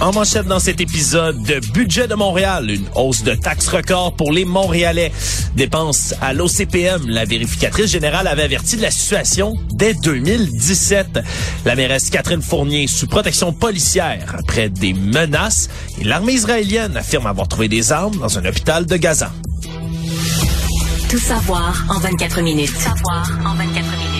En 0.00 0.12
manchette 0.12 0.46
dans 0.46 0.60
cet 0.60 0.80
épisode, 0.80 1.42
de 1.42 1.58
budget 1.72 2.06
de 2.06 2.14
Montréal, 2.14 2.70
une 2.70 2.86
hausse 2.94 3.24
de 3.24 3.34
taxes 3.34 3.66
record 3.66 4.14
pour 4.14 4.32
les 4.32 4.44
Montréalais. 4.44 5.12
Dépenses 5.56 6.14
à 6.22 6.32
l'OCPM, 6.32 7.08
la 7.08 7.24
vérificatrice 7.24 7.90
générale 7.90 8.28
avait 8.28 8.44
averti 8.44 8.76
de 8.76 8.82
la 8.82 8.92
situation 8.92 9.56
dès 9.72 9.94
2017. 9.94 11.18
La 11.64 11.74
mairesse 11.74 12.10
Catherine 12.10 12.42
Fournier 12.42 12.86
sous 12.86 13.08
protection 13.08 13.52
policière 13.52 14.36
après 14.38 14.68
des 14.68 14.92
menaces 14.92 15.68
et 16.00 16.04
l'armée 16.04 16.34
israélienne 16.34 16.96
affirme 16.96 17.26
avoir 17.26 17.48
trouvé 17.48 17.68
des 17.68 17.90
armes 17.90 18.18
dans 18.18 18.38
un 18.38 18.44
hôpital 18.44 18.86
de 18.86 18.96
Gaza. 18.96 19.32
Tout 21.10 21.18
savoir 21.18 21.84
en 21.88 21.98
24 21.98 22.40
minutes. 22.42 22.72
Tout 22.72 22.80
savoir 22.80 23.28
en 23.44 23.54
24 23.54 23.74
minutes. 23.74 24.17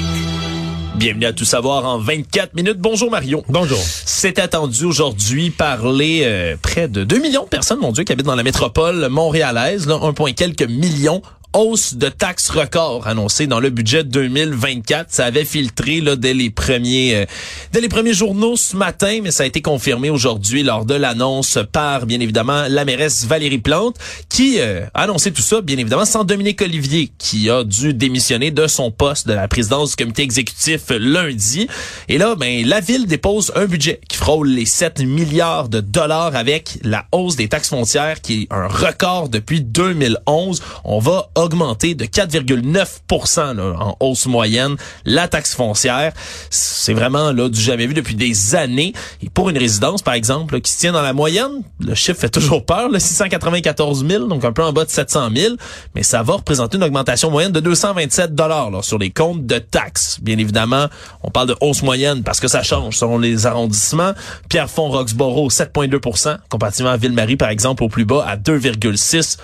Bienvenue 0.99 1.27
à 1.27 1.33
Tout 1.33 1.45
savoir 1.45 1.85
en 1.85 1.99
24 1.99 2.55
minutes. 2.55 2.79
Bonjour 2.79 3.09
Mario. 3.09 3.45
Bonjour. 3.49 3.79
C'est 3.79 4.41
attendu 4.41 4.85
aujourd'hui 4.85 5.51
par 5.51 5.93
les 5.93 6.23
euh, 6.25 6.57
près 6.61 6.89
de 6.89 7.05
2 7.05 7.21
millions 7.21 7.45
de 7.45 7.49
personnes, 7.49 7.79
mon 7.79 7.93
Dieu, 7.93 8.03
qui 8.03 8.11
habitent 8.11 8.27
dans 8.27 8.35
la 8.35 8.43
métropole 8.43 9.09
montréalaise, 9.09 9.87
là, 9.87 10.01
1, 10.03 10.33
quelques 10.33 10.69
millions 10.69 11.23
hausse 11.55 11.95
de 11.95 12.09
taxes 12.09 12.51
record 12.51 13.07
annoncée 13.07 13.47
dans 13.47 13.61
le 13.61 13.71
budget 13.71 14.05
2024. 14.05 15.07
Ça 15.11 15.25
avait 15.25 15.45
filtré 15.45 16.01
là, 16.01 16.17
dès 16.17 16.35
les 16.35 16.51
premiers 16.51 17.15
euh, 17.15 17.25
dès 17.73 17.81
les 17.81 17.89
premiers 17.89 18.13
journaux 18.13 18.57
ce 18.57 18.77
matin, 18.77 19.21
mais 19.23 19.31
ça 19.31 19.45
a 19.45 19.47
été 19.47 19.63
confirmé 19.63 20.11
aujourd'hui 20.11 20.63
lors 20.63 20.85
de 20.85 20.95
l'annonce 20.95 21.59
par 21.73 22.07
bien 22.07 22.21
évidemment 22.21 22.67
la 22.69 22.85
mairesse 22.85 23.25
Valérie 23.25 23.59
Plante 23.59 23.97
qui 24.29 24.57
euh, 24.59 24.87
a 24.95 25.03
annoncé 25.03 25.33
tout 25.33 25.43
ça 25.43 25.61
bien 25.61 25.79
évidemment 25.79 26.05
sans 26.05 26.25
Dominique 26.25 26.61
Olivier 26.63 27.11
qui 27.19 27.49
a 27.51 27.65
dû 27.65 27.95
démissionner 27.95 28.51
de 28.51 28.67
son 28.67 28.91
poste 28.91 29.27
de 29.27 29.33
la 29.33 29.49
présidence 29.49 29.91
du 29.91 29.97
comité 29.97 30.23
exécutif 30.23 30.83
lundi. 30.91 31.67
Et 32.09 32.19
là 32.19 32.35
ben 32.35 32.67
la 32.67 32.81
ville 32.81 33.07
dépose 33.07 33.53
un 33.55 33.67
budget 33.67 34.01
qui 34.09 34.17
frôle 34.17 34.49
les 34.49 34.67
7 34.67 35.01
milliards 35.01 35.69
de 35.69 35.81
dollars 35.81 36.37
avec 36.37 36.79
la 36.83 37.07
hausse 37.13 37.37
des 37.37 37.49
taxes 37.49 37.71
foncières 37.71 38.21
qui 38.21 38.43
est 38.43 38.53
un 38.53 38.67
record 38.67 39.29
depuis 39.29 39.61
2011. 39.63 40.63
On 40.85 40.99
va 40.99 41.31
augmenté 41.39 41.95
de 41.95 42.05
4,9% 42.05 43.61
en 43.61 43.97
hausse 44.01 44.27
moyenne 44.27 44.77
la 45.05 45.29
taxe 45.29 45.55
foncière. 45.55 46.13
C'est 46.51 46.93
vraiment 46.93 47.33
là 47.33 47.49
du 47.49 47.61
jamais 47.61 47.87
vu 47.87 47.95
depuis 47.95 48.15
des 48.15 48.55
années. 48.55 48.93
Et 49.23 49.31
pour 49.31 49.49
une 49.49 49.59
résidence, 49.59 50.03
par 50.03 50.15
exemple, 50.15 50.61
qui 50.61 50.73
se 50.73 50.79
tient 50.79 50.93
dans 50.93 51.03
la 51.03 51.13
moyenne, 51.13 51.63
le 51.81 51.95
chiffre 51.95 52.21
fait 52.21 52.29
toujours 52.29 52.65
peur, 52.65 52.89
le 52.89 52.99
694 52.99 54.07
000, 54.07 54.27
donc 54.27 54.45
un 54.45 54.53
peu 54.53 54.63
en 54.63 54.73
bas 54.73 54.85
de 54.85 54.91
700 54.91 55.31
000, 55.35 55.55
mais 55.95 56.03
ça 56.03 56.23
va 56.23 56.35
représenter 56.35 56.77
une 56.77 56.85
augmentation 56.85 57.31
moyenne 57.31 57.53
de 57.53 57.61
227 57.61 58.35
dollars 58.35 58.85
sur 58.85 58.99
les 58.99 59.11
comptes 59.11 59.47
de 59.47 59.59
taxes. 59.59 60.19
Bien 60.21 60.39
évidemment, 60.39 60.87
on 61.23 61.31
parle 61.31 61.49
de 61.49 61.57
hausse 61.61 61.83
moyenne 61.83 62.23
parce 62.23 62.41
que 62.41 62.49
ça 62.49 62.63
change 62.63 62.97
selon 62.97 63.19
les 63.19 63.47
arrondissements. 63.47 64.13
Pierrefonds, 64.49 64.91
Roxborough, 64.91 65.51
7,2% 65.51 66.37
comparativement 66.49 66.91
à 66.91 66.97
Ville-Marie, 66.97 67.37
par 67.37 67.51
exemple, 67.51 67.83
au 67.85 67.89
plus 67.89 68.05
bas 68.05 68.25
à 68.27 68.37
2,6% 68.37 69.39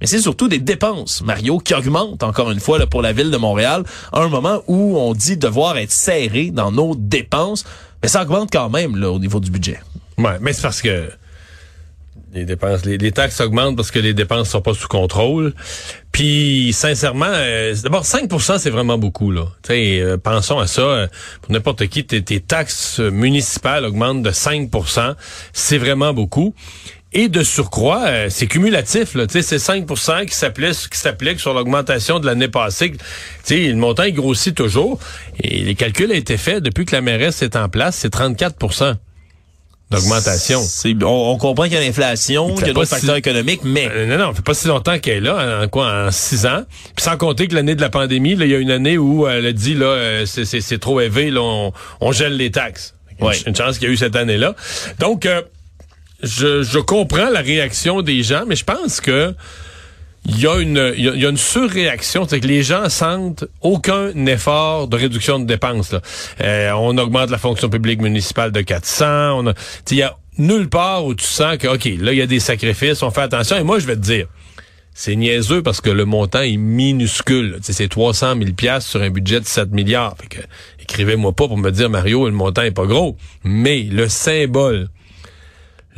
mais 0.00 0.06
c'est 0.06 0.20
surtout 0.20 0.48
des 0.48 0.58
dépenses, 0.58 0.87
Mario, 1.24 1.58
qui 1.58 1.74
augmentent 1.74 2.22
encore 2.22 2.50
une 2.50 2.60
fois 2.60 2.78
pour 2.86 3.02
la 3.02 3.12
ville 3.12 3.30
de 3.30 3.36
Montréal 3.36 3.84
à 4.12 4.20
un 4.20 4.28
moment 4.28 4.62
où 4.66 4.98
on 4.98 5.14
dit 5.14 5.36
devoir 5.36 5.76
être 5.78 5.92
serré 5.92 6.50
dans 6.50 6.72
nos 6.72 6.94
dépenses, 6.94 7.64
mais 8.02 8.08
ça 8.08 8.22
augmente 8.22 8.50
quand 8.52 8.70
même 8.70 9.02
au 9.02 9.18
niveau 9.18 9.40
du 9.40 9.50
budget. 9.50 9.80
Ouais, 10.18 10.38
mais 10.40 10.52
c'est 10.52 10.62
parce 10.62 10.82
que 10.82 11.10
les 12.34 12.44
dépenses, 12.44 12.84
les, 12.84 13.12
taxes 13.12 13.40
augmentent 13.40 13.76
parce 13.76 13.90
que 13.90 13.98
les 13.98 14.14
dépenses 14.14 14.50
sont 14.50 14.60
pas 14.60 14.74
sous 14.74 14.88
contrôle. 14.88 15.54
Puis 16.12 16.72
sincèrement, 16.72 17.26
euh, 17.28 17.74
d'abord 17.82 18.04
5% 18.04 18.58
c'est 18.58 18.70
vraiment 18.70 18.98
beaucoup 18.98 19.30
là. 19.30 19.46
euh, 19.70 20.16
pensons 20.16 20.58
à 20.58 20.66
ça. 20.66 20.82
Euh, 20.82 21.08
pour 21.40 21.52
n'importe 21.52 21.86
qui, 21.86 22.04
tes, 22.04 22.40
taxes 22.40 22.98
municipales 23.00 23.84
augmentent 23.84 24.22
de 24.22 24.30
5% 24.30 25.14
c'est 25.52 25.78
vraiment 25.78 26.12
beaucoup. 26.12 26.54
Et 27.12 27.28
de 27.28 27.42
surcroît, 27.42 28.04
euh, 28.06 28.26
c'est 28.28 28.46
cumulatif. 28.46 29.16
C'est 29.28 29.58
5 29.58 29.86
qui 30.26 30.34
s'applique 30.34 30.90
qui 30.90 30.98
s'applique 30.98 31.40
sur 31.40 31.54
l'augmentation 31.54 32.20
de 32.20 32.26
l'année 32.26 32.48
passée. 32.48 32.92
sais, 33.44 33.68
le 33.68 33.76
montant 33.76 34.02
il 34.02 34.14
grossit 34.14 34.54
toujours. 34.54 34.98
Et 35.42 35.60
les 35.60 35.74
calculs 35.74 36.10
ont 36.10 36.14
été 36.14 36.36
faits 36.36 36.62
depuis 36.62 36.84
que 36.84 36.94
la 36.94 37.00
mairesse 37.00 37.40
est 37.42 37.56
en 37.56 37.68
place, 37.68 37.96
c'est 37.96 38.12
34% 38.12 38.96
d'augmentation. 39.90 40.60
On, 40.84 41.32
on, 41.32 41.38
comprend 41.38 41.64
qu'il 41.64 41.72
y 41.72 41.76
a 41.76 41.80
l'inflation, 41.80 42.54
qu'il 42.54 42.66
y 42.66 42.70
a 42.70 42.72
d'autres 42.74 42.90
facteurs 42.90 43.16
économiques, 43.16 43.62
mais... 43.64 43.88
Euh, 43.90 44.04
non, 44.04 44.18
non, 44.18 44.30
ça 44.30 44.34
fait 44.34 44.42
pas 44.42 44.52
si 44.52 44.68
longtemps 44.68 44.98
qu'elle 44.98 45.16
est 45.16 45.20
là, 45.20 45.62
en 45.62 45.68
quoi, 45.68 45.90
en 45.90 46.10
six 46.10 46.44
ans. 46.44 46.64
Puis 46.94 47.04
sans 47.04 47.16
compter 47.16 47.48
que 47.48 47.54
l'année 47.54 47.74
de 47.74 47.80
la 47.80 47.88
pandémie, 47.88 48.32
il 48.32 48.46
y 48.46 48.54
a 48.54 48.58
une 48.58 48.70
année 48.70 48.98
où 48.98 49.26
elle 49.26 49.46
a 49.46 49.52
dit, 49.52 49.74
là, 49.74 49.86
euh, 49.86 50.26
c'est 50.26 50.78
trop 50.78 51.00
élevé, 51.00 51.30
là, 51.30 51.40
on, 51.40 51.72
on 52.00 52.12
gèle 52.12 52.36
les 52.36 52.50
taxes. 52.50 52.94
Ouais. 53.20 53.34
Une, 53.46 53.56
chance 53.56 53.78
qu'il 53.78 53.88
y 53.88 53.90
a 53.90 53.94
eu 53.94 53.96
cette 53.96 54.14
année-là. 54.14 54.54
Donc, 54.98 55.26
je, 56.22 56.62
je 56.62 56.78
comprends 56.78 57.30
la 57.30 57.40
réaction 57.40 58.02
des 58.02 58.22
gens, 58.22 58.44
mais 58.46 58.56
je 58.56 58.64
pense 58.64 59.00
que 59.00 59.34
il 60.26 60.40
y 60.40 60.46
a 60.46 60.58
une 60.58 60.92
y 60.96 61.08
a, 61.08 61.28
une 61.28 61.36
surréaction, 61.36 62.26
c'est 62.28 62.40
que 62.40 62.46
les 62.46 62.62
gens 62.62 62.88
sentent 62.88 63.44
aucun 63.62 64.12
effort 64.26 64.88
de 64.88 64.96
réduction 64.96 65.38
de 65.38 65.46
dépenses. 65.46 65.92
Là. 65.92 66.00
Euh, 66.42 66.72
on 66.72 66.96
augmente 66.98 67.30
la 67.30 67.38
fonction 67.38 67.68
publique 67.70 68.02
municipale 68.02 68.52
de 68.52 68.60
400. 68.60 69.06
On 69.46 69.54
il 69.90 69.96
y 69.96 70.02
a 70.02 70.16
nulle 70.36 70.68
part 70.68 71.04
où 71.06 71.14
tu 71.14 71.24
sens 71.24 71.56
que 71.56 71.66
ok 71.66 71.84
là 71.98 72.12
il 72.12 72.18
y 72.18 72.22
a 72.22 72.26
des 72.26 72.40
sacrifices, 72.40 73.02
on 73.02 73.10
fait 73.10 73.22
attention. 73.22 73.56
Et 73.56 73.62
moi 73.62 73.78
je 73.78 73.86
vais 73.86 73.96
te 73.96 74.00
dire, 74.00 74.26
c'est 74.92 75.16
niaiseux 75.16 75.62
parce 75.62 75.80
que 75.80 75.90
le 75.90 76.04
montant 76.04 76.42
est 76.42 76.56
minuscule. 76.56 77.58
C'est 77.62 77.88
300 77.88 78.34
000 78.38 78.52
pièces 78.52 78.86
sur 78.86 79.00
un 79.00 79.10
budget 79.10 79.40
de 79.40 79.46
7 79.46 79.70
milliards. 79.70 80.16
Fait 80.20 80.26
que, 80.26 80.40
écrivez-moi 80.82 81.32
pas 81.32 81.46
pour 81.46 81.56
me 81.56 81.70
dire 81.70 81.88
Mario 81.88 82.26
le 82.26 82.34
montant 82.34 82.62
est 82.62 82.72
pas 82.72 82.86
gros, 82.86 83.16
mais 83.44 83.82
le 83.84 84.08
symbole 84.08 84.88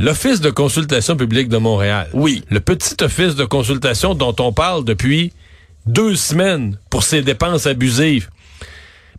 L'Office 0.00 0.40
de 0.40 0.48
consultation 0.48 1.14
publique 1.14 1.50
de 1.50 1.58
Montréal. 1.58 2.08
Oui. 2.14 2.42
Le 2.48 2.60
petit 2.60 2.96
office 3.04 3.34
de 3.34 3.44
consultation 3.44 4.14
dont 4.14 4.34
on 4.38 4.50
parle 4.50 4.82
depuis 4.82 5.30
deux 5.84 6.16
semaines 6.16 6.78
pour 6.88 7.02
ses 7.02 7.20
dépenses 7.20 7.66
abusives. 7.66 8.30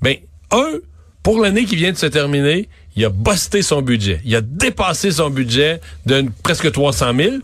Ben, 0.01 0.15
un, 0.49 0.79
pour 1.21 1.39
l'année 1.39 1.65
qui 1.65 1.75
vient 1.75 1.91
de 1.91 1.97
se 1.97 2.07
terminer, 2.07 2.67
il 2.95 3.05
a 3.05 3.09
busté 3.09 3.61
son 3.61 3.83
budget. 3.83 4.21
Il 4.25 4.35
a 4.35 4.41
dépassé 4.41 5.11
son 5.11 5.29
budget 5.29 5.81
de 6.07 6.25
presque 6.41 6.71
300 6.71 7.13
000. 7.15 7.35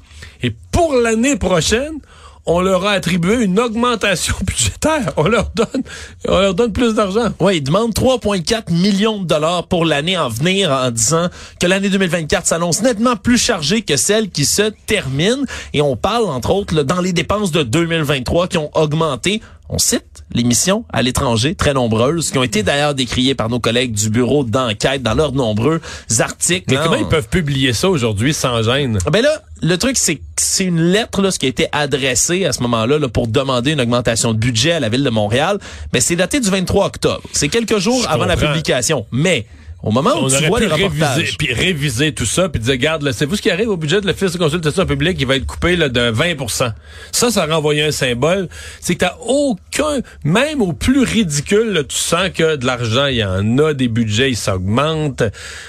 Et 0.41 0.51
pour 0.71 0.95
l'année 0.95 1.35
prochaine, 1.35 1.99
on 2.47 2.62
leur 2.62 2.85
a 2.85 2.91
attribué 2.94 3.44
une 3.44 3.59
augmentation 3.59 4.34
budgétaire. 4.46 5.12
On 5.18 5.28
leur 5.28 5.52
donne, 5.53 5.84
on 6.28 6.40
leur 6.40 6.53
donne 6.53 6.72
plus 6.72 6.96
d'argent. 6.96 7.28
Oui, 7.40 7.58
ils 7.58 7.63
demandent 7.63 7.94
3,4 7.94 8.72
millions 8.74 9.19
de 9.22 9.28
dollars 9.28 9.68
pour 9.68 9.85
l'année 9.85 10.18
en 10.18 10.30
venir 10.30 10.72
en 10.72 10.90
disant 10.90 11.28
que 11.59 11.68
l'année 11.68 11.90
2024 11.90 12.47
s'annonce 12.47 12.81
nettement 12.81 13.16
plus 13.16 13.38
chargée 13.38 13.81
que 13.81 13.97
celle 13.97 14.30
qui 14.30 14.46
se 14.46 14.72
termine. 14.88 15.46
Et 15.74 15.81
on 15.81 15.96
parle, 15.96 16.25
entre 16.25 16.52
autres, 16.52 16.84
dans 16.84 17.02
les 17.02 17.13
dépenses 17.13 17.52
de 17.52 17.63
2023 17.63 18.47
qui 18.47 18.58
ont 18.58 18.72
augmenté 18.74 19.41
on 19.69 19.78
cite 19.78 20.23
les 20.33 20.44
missions 20.44 20.85
à 20.91 21.01
l'étranger, 21.01 21.55
très 21.55 21.73
nombreuses, 21.73 22.31
qui 22.31 22.38
ont 22.38 22.44
été 22.44 22.63
d'ailleurs 22.63 22.95
décriées 22.95 23.35
par 23.35 23.50
nos 23.50 23.59
collègues 23.59 23.94
du 23.94 24.09
bureau 24.09 24.44
d'enquête 24.44 25.03
dans 25.03 25.13
leurs 25.13 25.33
nombreux 25.33 25.81
articles. 26.19 26.66
Mais 26.69 26.78
comment 26.81 26.95
ils 26.95 27.07
peuvent 27.07 27.29
publier 27.29 27.73
ça 27.73 27.89
aujourd'hui 27.89 28.33
sans 28.33 28.63
gêne? 28.63 29.00
Ben 29.11 29.22
là, 29.22 29.41
le 29.61 29.78
truc, 29.78 29.97
c'est 29.97 30.16
que 30.16 30.22
c'est 30.38 30.66
une 30.66 30.81
lettre 30.81 31.22
là, 31.22 31.31
ce 31.31 31.39
qui 31.39 31.45
a 31.45 31.50
été 31.50 31.67
adressée 31.72 32.45
à 32.45 32.53
ce 32.53 32.61
moment-là 32.63 33.00
là, 33.00 33.09
pour 33.09 33.28
demander 33.28 33.72
une 33.72 33.81
augmentation 33.81 34.33
de 34.33 34.38
budget 34.38 34.73
à 34.73 34.79
la 34.79 34.89
ville 34.89 35.03
de 35.03 35.09
Montréal. 35.09 35.57
Mais 35.94 35.99
c'est 35.99 36.16
daté 36.16 36.40
du 36.40 36.49
23 36.49 36.85
octobre. 36.85 37.22
C'est 37.31 37.49
quelques 37.49 37.79
jours 37.79 38.05
avant 38.09 38.25
la 38.25 38.37
publication. 38.37 39.05
Mais 39.11 39.46
au 39.84 39.91
moment 39.91 40.24
où 40.24 40.29
tu 40.29 40.46
vois 40.47 40.59
les 40.59 40.68
reportages. 40.68 41.38
Puis 41.38 41.53
réviser 41.53 42.12
tout 42.12 42.26
ça, 42.26 42.50
puis 42.50 42.59
dire, 42.59 42.74
regarde, 42.74 43.12
c'est 43.12 43.26
vous 43.26 43.35
ce 43.35 43.41
qui 43.41 43.52
arrive 43.52 43.70
au 43.70 43.78
budget 43.78 44.02
de 44.02 44.08
l'Office 44.08 44.34
de 44.34 44.38
consultation 44.38 44.85
publique, 44.85 45.18
il 45.20 45.28
va 45.28 45.35
être 45.35 45.46
coupé 45.46 45.76
là, 45.76 45.88
de 45.88 46.12
20% 46.12 46.74
Ça, 47.12 47.32
ça 47.32 47.46
renvoyait 47.46 47.84
un 47.84 47.91
symbole. 47.91 48.50
C'est 48.82 48.96
que 48.96 49.00
t'as 49.00 49.18
aucun, 49.26 50.00
même 50.24 50.62
au 50.62 50.74
plus 50.74 51.02
ridicule, 51.02 51.85
tu 51.88 51.96
sens 51.96 52.29
que 52.34 52.56
de 52.56 52.66
l'argent, 52.66 53.06
il 53.06 53.18
y 53.18 53.24
en 53.24 53.58
a, 53.59 53.74
des 53.74 53.88
budgets, 53.88 54.32
ils 54.32 54.38
s'augmentent. 54.38 55.24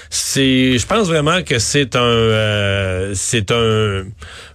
C'est, 0.09 0.77
je 0.77 0.85
pense 0.87 1.07
vraiment 1.07 1.43
que 1.43 1.59
c'est 1.59 1.95
un, 1.95 1.99
euh, 2.01 3.11
c'est 3.13 3.51
un, 3.51 4.05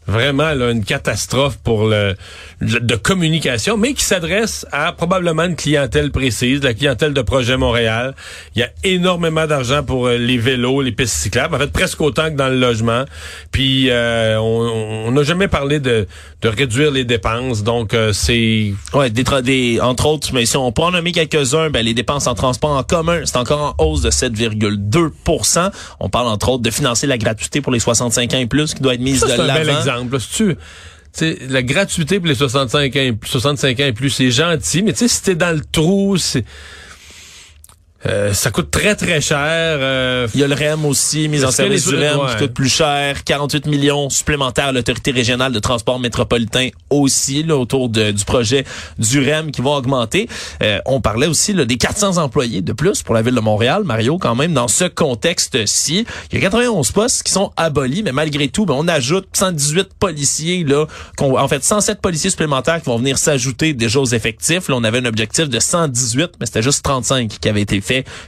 vraiment 0.06 0.52
là, 0.52 0.70
une 0.70 0.84
catastrophe 0.84 1.58
pour 1.62 1.86
le, 1.86 2.14
de 2.60 2.96
communication, 2.96 3.76
mais 3.76 3.94
qui 3.94 4.04
s'adresse 4.04 4.66
à 4.72 4.92
probablement 4.92 5.44
une 5.44 5.56
clientèle 5.56 6.10
précise, 6.10 6.62
la 6.62 6.74
clientèle 6.74 7.14
de 7.14 7.22
Projet 7.22 7.56
Montréal. 7.56 8.14
Il 8.54 8.60
y 8.60 8.62
a 8.62 8.70
énormément 8.84 9.46
d'argent 9.46 9.82
pour 9.82 10.06
euh, 10.06 10.18
les 10.18 10.38
vélos, 10.38 10.82
les 10.82 10.92
pistes 10.92 11.16
cyclables, 11.16 11.54
en 11.54 11.58
fait 11.58 11.72
presque 11.72 12.00
autant 12.00 12.30
que 12.30 12.36
dans 12.36 12.48
le 12.48 12.58
logement. 12.58 13.04
Puis 13.50 13.90
euh, 13.90 14.38
on 14.38 15.10
n'a 15.10 15.22
jamais 15.22 15.48
parlé 15.48 15.80
de, 15.80 16.06
de 16.42 16.48
réduire 16.48 16.90
les 16.90 17.04
dépenses, 17.04 17.62
donc 17.62 17.94
euh, 17.94 18.12
c'est... 18.12 18.74
Ouais, 18.92 19.10
des, 19.10 19.24
des, 19.42 19.80
entre 19.80 20.06
autres, 20.06 20.28
mais 20.32 20.46
si 20.46 20.56
on 20.56 20.70
peut 20.72 20.82
en 20.82 20.90
nommer 20.90 21.12
quelques-uns, 21.12 21.70
ben, 21.70 21.84
les 21.84 21.94
dépenses 21.94 22.26
en 22.26 22.34
transport 22.34 22.70
en 22.70 22.82
commun, 22.82 23.20
c'est 23.24 23.36
encore 23.36 23.74
en 23.78 23.84
hausse 23.84 24.02
de 24.02 24.10
7,2% 24.10 25.70
On 26.00 26.08
parle 26.08 26.28
entre 26.28 26.50
autres 26.50 26.62
de 26.62 26.70
financer 26.70 27.06
la 27.06 27.18
gratuité 27.18 27.60
pour 27.60 27.72
les 27.72 27.80
65 27.80 28.34
ans 28.34 28.38
et 28.38 28.46
plus 28.46 28.74
qui 28.74 28.82
doit 28.82 28.94
être 28.94 29.00
mise 29.00 29.22
de 29.22 29.42
l'avant 29.42 29.93
exemple. 29.98 30.18
tu, 30.18 30.56
la 31.48 31.62
gratuité 31.62 32.18
pour 32.18 32.26
les 32.26 32.34
65 32.34 32.96
ans, 32.96 33.10
65 33.24 33.80
ans 33.80 33.84
et 33.84 33.92
plus, 33.92 34.10
c'est 34.10 34.30
gentil, 34.30 34.82
mais 34.82 34.92
tu 34.92 35.00
sais, 35.00 35.08
si 35.08 35.22
t'es 35.22 35.34
dans 35.34 35.54
le 35.54 35.62
trou, 35.64 36.16
c'est 36.16 36.44
euh, 38.06 38.32
ça 38.32 38.50
coûte 38.50 38.70
très, 38.70 38.94
très 38.94 39.20
cher. 39.20 39.38
Euh, 39.40 40.28
Il 40.34 40.40
y 40.40 40.44
a 40.44 40.46
le 40.46 40.54
REM 40.54 40.84
aussi, 40.84 41.28
mise 41.28 41.44
en 41.44 41.50
service 41.50 41.86
du 41.86 41.94
REM, 41.94 42.18
qui 42.30 42.36
coûte 42.36 42.54
plus 42.54 42.68
cher. 42.68 43.24
48 43.24 43.66
millions 43.66 44.10
supplémentaires 44.10 44.66
à 44.66 44.72
l'autorité 44.72 45.10
régionale 45.10 45.52
de 45.52 45.58
transport 45.58 45.98
métropolitain 45.98 46.68
aussi, 46.90 47.42
là, 47.42 47.56
autour 47.56 47.88
de, 47.88 48.10
du 48.10 48.24
projet 48.24 48.64
du 48.98 49.20
REM 49.20 49.50
qui 49.50 49.62
vont 49.62 49.74
augmenter. 49.74 50.28
Euh, 50.62 50.78
on 50.86 51.00
parlait 51.00 51.26
aussi 51.26 51.52
là, 51.52 51.64
des 51.64 51.76
400 51.76 52.18
employés 52.18 52.62
de 52.62 52.72
plus 52.72 53.02
pour 53.02 53.14
la 53.14 53.22
ville 53.22 53.34
de 53.34 53.40
Montréal, 53.40 53.84
Mario, 53.84 54.18
quand 54.18 54.34
même, 54.34 54.52
dans 54.52 54.68
ce 54.68 54.84
contexte-ci. 54.84 56.06
Il 56.30 56.34
y 56.34 56.38
a 56.38 56.40
91 56.42 56.90
postes 56.92 57.22
qui 57.22 57.32
sont 57.32 57.52
abolis, 57.56 58.02
mais 58.02 58.12
malgré 58.12 58.48
tout, 58.48 58.66
ben, 58.66 58.74
on 58.76 58.88
ajoute 58.88 59.28
118 59.32 59.94
policiers, 59.98 60.64
là, 60.64 60.86
en 61.20 61.48
fait 61.48 61.64
107 61.64 62.00
policiers 62.00 62.30
supplémentaires 62.30 62.80
qui 62.80 62.86
vont 62.86 62.98
venir 62.98 63.18
s'ajouter 63.18 63.72
déjà 63.72 64.00
aux 64.00 64.04
effectifs. 64.04 64.68
Là, 64.68 64.76
on 64.76 64.84
avait 64.84 64.98
un 64.98 65.04
objectif 65.06 65.48
de 65.48 65.58
118, 65.58 66.32
mais 66.40 66.46
c'était 66.46 66.62
juste 66.62 66.84
35 66.84 67.28
qui 67.40 67.48
avaient 67.48 67.62
été 67.62 67.80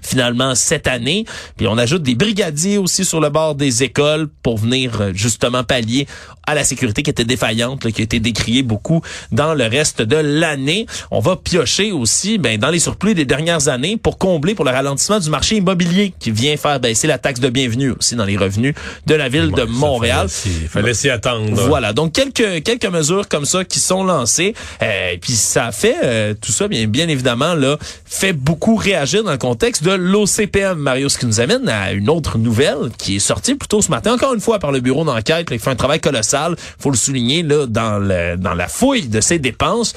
finalement 0.03 0.55
cette 0.55 0.87
année. 0.87 1.25
Puis 1.57 1.67
on 1.67 1.79
ajoute 1.79 2.03
des 2.03 2.15
brigadiers 2.15 2.79
aussi 2.79 3.05
sur 3.05 3.21
le 3.21 3.31
bord 3.31 3.55
des 3.55 3.83
écoles 3.83 4.29
pour 4.43 4.59
venir 4.59 5.01
euh, 5.01 5.13
justement 5.15 5.65
pallier 5.65 6.07
à 6.47 6.55
la 6.55 6.65
sécurité 6.65 7.03
qui 7.03 7.11
était 7.11 7.25
défaillante, 7.25 7.91
qui 7.91 8.01
a 8.01 8.05
été 8.05 8.21
décriée 8.21 8.63
beaucoup 8.63 9.03
dans 9.33 9.55
le 9.55 9.65
reste 9.65 10.01
de 10.01 10.17
l'année. 10.17 10.87
On 11.11 11.21
va 11.21 11.37
piocher 11.37 11.93
aussi 11.93 12.39
ben, 12.39 12.59
dans 12.59 12.71
les 12.71 12.79
surplus 12.79 13.15
des 13.15 13.25
dernières 13.25 13.69
années 13.69 13.97
pour 13.97 14.17
combler 14.17 14.55
pour 14.55 14.65
le 14.65 14.71
ralentissement 14.71 15.19
du 15.19 15.29
marché 15.29 15.57
immobilier 15.57 16.15
qui 16.19 16.31
vient 16.31 16.57
faire 16.57 16.79
baisser 16.79 17.09
la 17.09 17.19
taxe 17.19 17.41
de 17.41 17.49
bienvenue 17.49 17.91
aussi 17.91 18.15
dans 18.15 18.25
les 18.25 18.37
revenus 18.37 18.75
de 19.07 19.15
la 19.15 19.29
ville 19.29 19.51
de 19.51 19.65
Montréal. 19.65 20.29
Il 20.47 20.69
fallait 20.69 20.95
s'y 20.95 21.11
attendre. 21.11 21.51
Voilà, 21.67 21.93
donc 21.93 22.13
quelques 22.13 22.63
quelques 22.63 22.87
mesures 22.87 23.29
comme 23.29 23.45
ça 23.45 23.65
qui 23.65 23.81
sont 23.81 24.05
lancées. 24.05 24.55
Euh, 24.83 25.17
puis 25.21 25.33
ça 25.33 25.73
fait 25.73 25.97
euh, 26.05 26.35
tout 26.41 26.53
ça 26.53 26.69
bien 26.69 26.87
bien 26.87 27.09
évidemment 27.09 27.55
là 27.55 27.77
fait 28.05 28.33
beaucoup 28.33 28.77
réagir 28.77 29.25
dans 29.25 29.33
le 29.33 29.39
contexte 29.39 29.56
contexte 29.57 29.85
de 29.85 29.93
l'OCPM, 29.93 30.79
Mario, 30.79 31.09
ce 31.09 31.17
qui 31.17 31.25
nous 31.25 31.41
amène 31.41 31.67
à 31.67 31.93
une 31.93 32.11
autre 32.11 32.37
nouvelle 32.37 32.91
qui 32.99 33.17
est 33.17 33.21
sortie 33.21 33.55
plus 33.55 33.69
tôt 33.69 33.81
ce 33.81 33.91
matin, 33.91 34.13
encore 34.13 34.35
une 34.35 34.41
fois 34.41 34.59
par 34.59 34.71
le 34.71 34.81
bureau 34.81 35.03
d'enquête, 35.03 35.49
qui 35.49 35.59
fait 35.59 35.71
un 35.71 35.77
travail 35.77 35.99
colossal, 35.99 36.57
faut 36.79 36.91
le 36.91 36.97
souligner, 36.97 37.43
là, 37.43 37.65
dans, 37.65 37.99
le, 37.99 38.37
dans 38.37 38.53
la 38.53 38.69
fouille 38.69 39.09
de 39.09 39.23
ses 39.23 39.39
dépenses. 39.39 39.95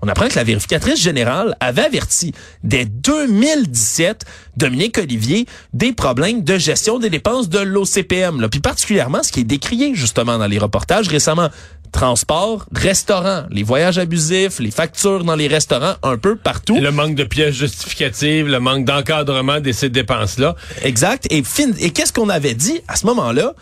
On 0.00 0.08
apprend 0.08 0.28
que 0.28 0.36
la 0.36 0.44
vérificatrice 0.44 0.98
générale 0.98 1.54
avait 1.60 1.82
averti 1.82 2.32
dès 2.62 2.86
2017 2.86 4.24
Dominique 4.56 4.96
Olivier 4.96 5.44
des 5.74 5.92
problèmes 5.92 6.42
de 6.42 6.56
gestion 6.56 6.98
des 6.98 7.10
dépenses 7.10 7.50
de 7.50 7.58
l'OCPM. 7.58 8.48
Puis 8.50 8.60
particulièrement 8.60 9.22
ce 9.22 9.32
qui 9.32 9.40
est 9.40 9.44
décrié 9.44 9.94
justement 9.94 10.38
dans 10.38 10.46
les 10.46 10.58
reportages 10.58 11.08
récemment 11.08 11.48
transport, 11.94 12.66
restaurant, 12.74 13.44
les 13.50 13.62
voyages 13.62 13.98
abusifs, 13.98 14.58
les 14.58 14.72
factures 14.72 15.24
dans 15.24 15.36
les 15.36 15.46
restaurants, 15.46 15.94
un 16.02 16.18
peu 16.18 16.36
partout. 16.36 16.76
Le 16.78 16.90
manque 16.90 17.14
de 17.14 17.24
pièces 17.24 17.54
justificatives, 17.54 18.48
le 18.48 18.58
manque 18.58 18.84
d'encadrement 18.84 19.60
de 19.60 19.72
ces 19.72 19.88
dépenses-là. 19.88 20.56
Exact. 20.82 21.26
Et, 21.30 21.42
et 21.78 21.90
qu'est-ce 21.90 22.12
qu'on 22.12 22.28
avait 22.28 22.54
dit 22.54 22.80
à 22.88 22.96
ce 22.96 23.06
moment-là? 23.06 23.54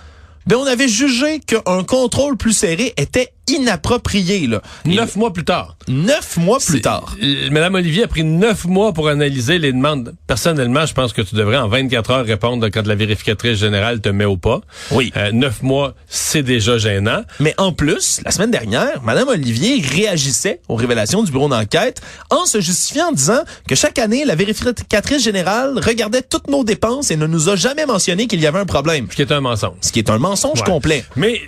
Ben, 0.46 0.56
on 0.56 0.66
avait 0.66 0.88
jugé 0.88 1.38
qu'un 1.38 1.84
contrôle 1.84 2.36
plus 2.36 2.52
serré 2.52 2.94
était 2.96 3.32
inapproprié. 3.48 4.46
Là. 4.46 4.62
Neuf 4.84 5.16
mois 5.16 5.32
plus 5.32 5.44
tard. 5.44 5.76
Neuf 5.88 6.36
mois 6.36 6.58
plus 6.58 6.80
tard. 6.80 7.16
Euh, 7.22 7.50
Madame 7.50 7.74
Olivier 7.74 8.04
a 8.04 8.08
pris 8.08 8.24
neuf 8.24 8.64
mois 8.64 8.92
pour 8.92 9.08
analyser 9.08 9.58
les 9.58 9.72
demandes. 9.72 10.14
Personnellement, 10.26 10.86
je 10.86 10.94
pense 10.94 11.12
que 11.12 11.22
tu 11.22 11.34
devrais 11.34 11.56
en 11.56 11.68
24 11.68 12.10
heures 12.10 12.24
répondre 12.24 12.68
quand 12.68 12.86
la 12.86 12.94
vérificatrice 12.94 13.58
générale 13.58 14.00
te 14.00 14.08
met 14.08 14.24
au 14.24 14.36
pas. 14.36 14.60
Oui. 14.90 15.12
Euh, 15.16 15.32
neuf 15.32 15.62
mois, 15.62 15.94
c'est 16.08 16.42
déjà 16.42 16.78
gênant. 16.78 17.22
Mais 17.40 17.54
en 17.58 17.72
plus, 17.72 18.20
la 18.24 18.30
semaine 18.30 18.50
dernière, 18.50 19.02
Madame 19.02 19.28
Olivier 19.28 19.82
réagissait 19.82 20.60
aux 20.68 20.76
révélations 20.76 21.22
du 21.22 21.32
bureau 21.32 21.48
d'enquête 21.48 22.00
en 22.30 22.46
se 22.46 22.60
justifiant 22.60 23.08
en 23.08 23.12
disant 23.12 23.42
que 23.68 23.74
chaque 23.74 23.98
année, 23.98 24.24
la 24.24 24.34
vérificatrice 24.34 25.22
générale 25.22 25.78
regardait 25.78 26.22
toutes 26.22 26.48
nos 26.48 26.64
dépenses 26.64 27.10
et 27.10 27.16
ne 27.16 27.26
nous 27.26 27.48
a 27.48 27.56
jamais 27.56 27.86
mentionné 27.86 28.26
qu'il 28.26 28.40
y 28.40 28.46
avait 28.46 28.60
un 28.60 28.66
problème. 28.66 29.06
Ce 29.10 29.16
qui 29.16 29.22
est 29.22 29.32
un 29.32 29.40
mensonge. 29.40 29.76
Ce 29.80 29.92
qui 29.92 29.98
est 29.98 30.10
un 30.10 30.18
mensonge 30.18 30.62
complet. 30.62 31.04
Mais 31.16 31.40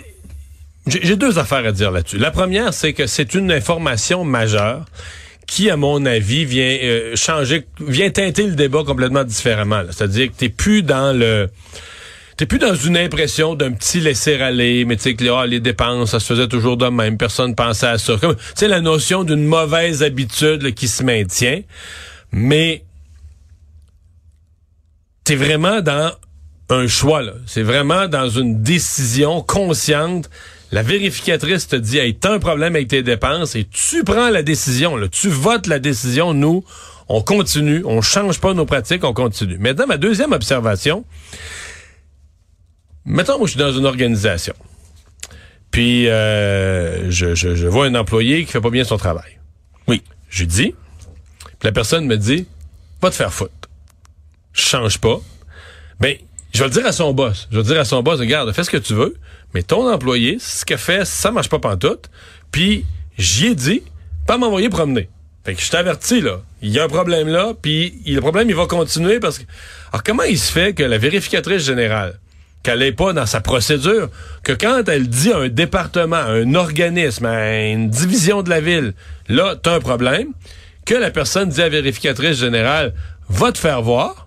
j'ai 0.87 1.15
deux 1.15 1.39
affaires 1.39 1.65
à 1.65 1.71
dire 1.71 1.91
là-dessus. 1.91 2.17
La 2.17 2.31
première, 2.31 2.73
c'est 2.73 2.93
que 2.93 3.07
c'est 3.07 3.33
une 3.33 3.51
information 3.51 4.23
majeure 4.23 4.85
qui, 5.47 5.69
à 5.69 5.77
mon 5.77 6.05
avis, 6.05 6.45
vient 6.45 6.77
euh, 6.83 7.15
changer, 7.15 7.65
vient 7.79 8.09
teinter 8.09 8.47
le 8.47 8.55
débat 8.55 8.83
complètement 8.85 9.23
différemment. 9.23 9.83
C'est-à-dire 9.91 10.27
que 10.27 10.35
t'es 10.35 10.49
plus 10.49 10.83
dans 10.83 11.17
le 11.17 11.49
T'es 12.37 12.45
plus 12.45 12.59
dans 12.59 12.75
une 12.75 12.97
impression 12.97 13.55
d'un 13.55 13.71
petit 13.71 14.01
laisser-aller, 14.01 14.83
mais 14.83 14.97
tu 14.97 15.03
sais 15.03 15.15
que 15.15 15.25
ah, 15.29 15.45
les 15.45 15.61
dépenses, 15.61 16.11
ça 16.11 16.19
se 16.19 16.25
faisait 16.25 16.49
toujours 16.49 16.75
de 16.75 16.87
même, 16.87 17.17
personne 17.17 17.55
pensait 17.55 17.87
à 17.87 17.97
ça. 17.97 18.17
Comme, 18.19 18.35
tu 18.35 18.41
sais, 18.55 18.67
la 18.67 18.81
notion 18.81 19.23
d'une 19.23 19.45
mauvaise 19.45 20.03
habitude 20.03 20.73
qui 20.73 20.89
se 20.89 21.01
maintient, 21.01 21.61
mais 22.33 22.83
t'es 25.23 25.37
vraiment 25.37 25.79
dans 25.79 26.11
un 26.67 26.87
choix, 26.87 27.21
là. 27.21 27.31
C'est 27.45 27.63
vraiment 27.63 28.09
dans 28.09 28.27
une 28.27 28.61
décision 28.61 29.41
consciente 29.41 30.29
la 30.75 30.83
vérificatrice 30.83 31.69
te 31.69 31.77
dit, 31.77 31.99
hey, 31.99 32.15
t'as 32.15 32.33
un 32.33 32.39
problème 32.39 32.75
avec 32.75 32.89
tes 32.89 33.01
dépenses 33.01 33.55
et 33.55 33.63
tu 33.63 34.03
prends 34.03 34.29
la 34.29 34.43
décision, 34.43 34.97
là, 34.97 35.07
tu 35.07 35.29
votes 35.29 35.67
la 35.67 35.79
décision, 35.79 36.33
nous, 36.33 36.65
on 37.07 37.21
continue, 37.21 37.81
on 37.85 38.01
change 38.01 38.41
pas 38.41 38.53
nos 38.53 38.65
pratiques, 38.65 39.05
on 39.05 39.13
continue. 39.13 39.57
Maintenant, 39.57 39.87
ma 39.87 39.95
deuxième 39.95 40.33
observation, 40.33 41.05
mettons, 43.05 43.37
moi, 43.37 43.47
je 43.47 43.51
suis 43.51 43.59
dans 43.59 43.71
une 43.71 43.85
organisation, 43.85 44.53
puis 45.71 46.09
euh, 46.09 47.09
je, 47.09 47.35
je, 47.35 47.67
vois 47.67 47.85
un 47.85 47.95
employé 47.95 48.43
qui 48.43 48.51
fait 48.51 48.59
pas 48.59 48.69
bien 48.69 48.83
son 48.83 48.97
travail. 48.97 49.39
Oui. 49.87 50.03
Je 50.27 50.43
dis, 50.43 50.75
puis 51.39 51.63
la 51.63 51.71
personne 51.71 52.05
me 52.05 52.17
dit, 52.17 52.47
va 53.01 53.11
te 53.11 53.15
faire 53.15 53.31
foutre. 53.31 53.69
Change 54.51 54.97
pas. 54.97 55.21
Ben, 56.01 56.17
je 56.55 56.61
vais 56.61 56.69
le 56.69 56.73
dire 56.73 56.85
à 56.85 56.93
son 56.93 57.13
boss. 57.13 57.47
Je 57.51 57.57
vais 57.57 57.63
le 57.63 57.67
dire 57.67 57.79
à 57.81 57.85
son 57.85 58.01
boss, 58.01 58.17
regarde, 58.19 58.51
fais 58.53 58.63
ce 58.63 58.69
que 58.69 58.77
tu 58.77 58.93
veux, 58.93 59.15
mais 59.53 59.61
ton 59.61 59.91
employé, 59.91 60.37
ce 60.39 60.63
qu'il 60.63 60.77
fait, 60.77 61.03
ça 61.03 61.29
marche 61.29 61.49
pas 61.49 61.59
pantoute. 61.59 62.09
Puis 62.49 62.85
j'y 63.17 63.47
ai 63.47 63.55
dit, 63.55 63.83
pas 64.25 64.37
m'envoyer 64.37 64.69
promener. 64.69 65.09
Fait 65.43 65.53
que 65.53 65.61
je 65.61 65.69
t'avertis, 65.69 66.21
là. 66.21 66.39
Il 66.61 66.71
y 66.71 66.79
a 66.79 66.85
un 66.85 66.87
problème 66.87 67.27
là, 67.27 67.53
puis 67.61 68.01
le 68.05 68.21
problème, 68.21 68.49
il 68.49 68.55
va 68.55 68.67
continuer 68.67 69.19
parce 69.19 69.37
que... 69.37 69.43
Alors, 69.91 70.01
comment 70.01 70.23
il 70.23 70.39
se 70.39 70.49
fait 70.49 70.73
que 70.73 70.83
la 70.83 70.97
vérificatrice 70.97 71.65
générale, 71.65 72.19
qu'elle 72.63 72.79
n'est 72.79 72.93
pas 72.93 73.11
dans 73.11 73.25
sa 73.25 73.41
procédure, 73.41 74.09
que 74.43 74.53
quand 74.53 74.87
elle 74.87 75.09
dit 75.09 75.33
à 75.33 75.39
un 75.39 75.49
département, 75.49 76.15
à 76.15 76.31
un 76.31 76.55
organisme, 76.55 77.25
à 77.25 77.65
une 77.65 77.89
division 77.89 78.43
de 78.43 78.49
la 78.49 78.61
ville, 78.61 78.93
là, 79.27 79.55
t'as 79.61 79.75
un 79.75 79.79
problème, 79.81 80.29
que 80.85 80.95
la 80.95 81.11
personne 81.11 81.49
dit 81.49 81.61
à 81.61 81.65
la 81.65 81.69
vérificatrice 81.69 82.39
générale, 82.39 82.93
va 83.27 83.51
te 83.51 83.57
faire 83.57 83.81
voir, 83.81 84.24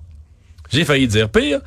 j'ai 0.70 0.84
failli 0.84 1.06
dire 1.06 1.28
pire, 1.28 1.60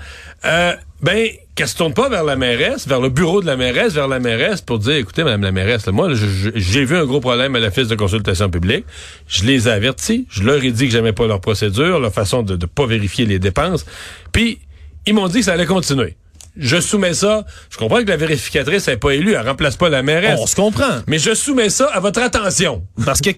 euh, 0.45 0.73
ben, 1.01 1.29
qu'elle 1.55 1.67
se 1.67 1.75
tourne 1.75 1.93
pas 1.93 2.09
vers 2.09 2.23
la 2.23 2.35
mairesse, 2.35 2.87
vers 2.87 3.01
le 3.01 3.09
bureau 3.09 3.41
de 3.41 3.45
la 3.45 3.57
mairesse, 3.57 3.93
vers 3.93 4.07
la 4.07 4.19
mairesse 4.19 4.61
pour 4.61 4.79
dire, 4.79 4.95
écoutez, 4.95 5.23
madame 5.23 5.43
la 5.43 5.51
mairesse, 5.51 5.87
moi, 5.87 6.09
j'ai 6.55 6.85
vu 6.85 6.95
un 6.95 7.05
gros 7.05 7.19
problème 7.19 7.55
à 7.55 7.59
l'office 7.59 7.87
de 7.87 7.95
consultation 7.95 8.49
publique. 8.49 8.85
Je 9.27 9.43
les 9.43 9.67
ai 9.67 9.71
avertis. 9.71 10.27
Je 10.29 10.43
leur 10.43 10.63
ai 10.63 10.71
dit 10.71 10.85
que 10.85 10.91
j'aimais 10.91 11.13
pas 11.13 11.27
leur 11.27 11.41
procédure, 11.41 11.99
leur 11.99 12.13
façon 12.13 12.43
de 12.43 12.55
ne 12.55 12.65
pas 12.65 12.85
vérifier 12.85 13.25
les 13.25 13.39
dépenses. 13.39 13.85
Puis, 14.31 14.59
ils 15.05 15.13
m'ont 15.13 15.27
dit 15.27 15.39
que 15.39 15.45
ça 15.45 15.53
allait 15.53 15.65
continuer. 15.65 16.15
Je 16.57 16.81
soumets 16.81 17.13
ça. 17.13 17.45
Je 17.69 17.77
comprends 17.77 18.03
que 18.03 18.09
la 18.09 18.17
vérificatrice 18.17 18.87
n'est 18.87 18.97
pas 18.97 19.11
élue. 19.11 19.33
Elle 19.33 19.47
remplace 19.47 19.77
pas 19.77 19.89
la 19.89 20.03
mairesse. 20.03 20.39
On 20.39 20.45
se 20.45 20.55
comprend. 20.55 20.99
Mais 21.07 21.17
je 21.17 21.33
soumets 21.33 21.69
ça 21.69 21.85
à 21.85 21.99
votre 21.99 22.21
attention. 22.21 22.83
Parce 23.05 23.21
que 23.21 23.29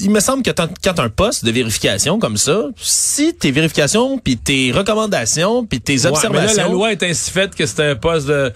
il 0.00 0.10
me 0.10 0.20
semble 0.20 0.42
que 0.42 0.50
quand 0.50 0.68
tu 0.68 1.00
un 1.00 1.08
poste 1.08 1.44
de 1.44 1.50
vérification 1.50 2.18
comme 2.18 2.36
ça, 2.36 2.68
si 2.76 3.34
tes 3.34 3.50
vérifications, 3.50 4.18
puis 4.18 4.36
tes 4.36 4.72
recommandations, 4.72 5.64
puis 5.64 5.80
tes 5.80 6.06
observations... 6.06 6.30
Mais 6.30 6.46
là, 6.46 6.68
la 6.68 6.68
loi 6.68 6.92
est 6.92 7.02
ainsi 7.02 7.30
faite 7.30 7.54
que 7.54 7.66
c'est 7.66 7.90
un 7.90 7.96
poste 7.96 8.26
de... 8.26 8.52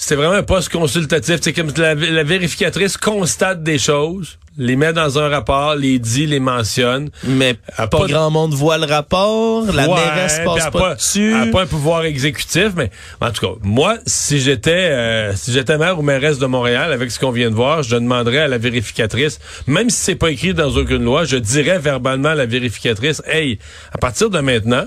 c'est 0.00 0.14
vraiment 0.14 0.34
un 0.34 0.44
poste 0.44 0.68
consultatif. 0.68 1.40
C'est 1.42 1.52
comme 1.52 1.72
la, 1.76 1.96
la, 1.96 2.22
vérificatrice 2.22 2.96
constate 2.96 3.64
des 3.64 3.78
choses, 3.78 4.38
les 4.56 4.76
met 4.76 4.92
dans 4.92 5.18
un 5.18 5.28
rapport, 5.28 5.74
les 5.74 5.98
dit, 5.98 6.24
les 6.24 6.38
mentionne. 6.38 7.10
Mais 7.24 7.54
pas, 7.76 7.88
pas, 7.88 8.06
grand 8.06 8.30
monde 8.30 8.54
voit 8.54 8.78
le 8.78 8.86
rapport, 8.86 9.66
la 9.72 9.88
mairesse 9.88 10.40
passe 10.44 10.70
pas, 10.70 10.94
dessus. 10.94 11.32
Elle 11.32 11.46
n'a 11.46 11.52
pas 11.52 11.62
un 11.62 11.66
pouvoir 11.66 12.04
exécutif, 12.04 12.68
mais 12.76 12.90
en 13.20 13.32
tout 13.32 13.44
cas, 13.44 13.52
moi, 13.62 13.96
si 14.06 14.38
j'étais 14.38 14.70
euh, 14.70 15.34
si 15.34 15.52
j'étais 15.52 15.76
maire 15.76 15.98
ou 15.98 16.02
mairesse 16.02 16.38
de 16.38 16.46
Montréal, 16.46 16.92
avec 16.92 17.10
ce 17.10 17.18
qu'on 17.18 17.32
vient 17.32 17.50
de 17.50 17.56
voir, 17.56 17.82
je 17.82 17.96
demanderais 17.96 18.38
à 18.38 18.48
la 18.48 18.58
vérificatrice, 18.58 19.40
même 19.66 19.90
si 19.90 19.98
c'est 19.98 20.14
pas 20.14 20.30
écrit 20.30 20.54
dans 20.54 20.70
aucune 20.76 21.02
loi, 21.02 21.24
je 21.24 21.36
dirais 21.36 21.80
verbalement 21.80 22.28
à 22.28 22.34
la 22.36 22.46
vérificatrice, 22.46 23.20
hey, 23.26 23.58
à 23.92 23.98
partir 23.98 24.30
de 24.30 24.38
maintenant, 24.38 24.86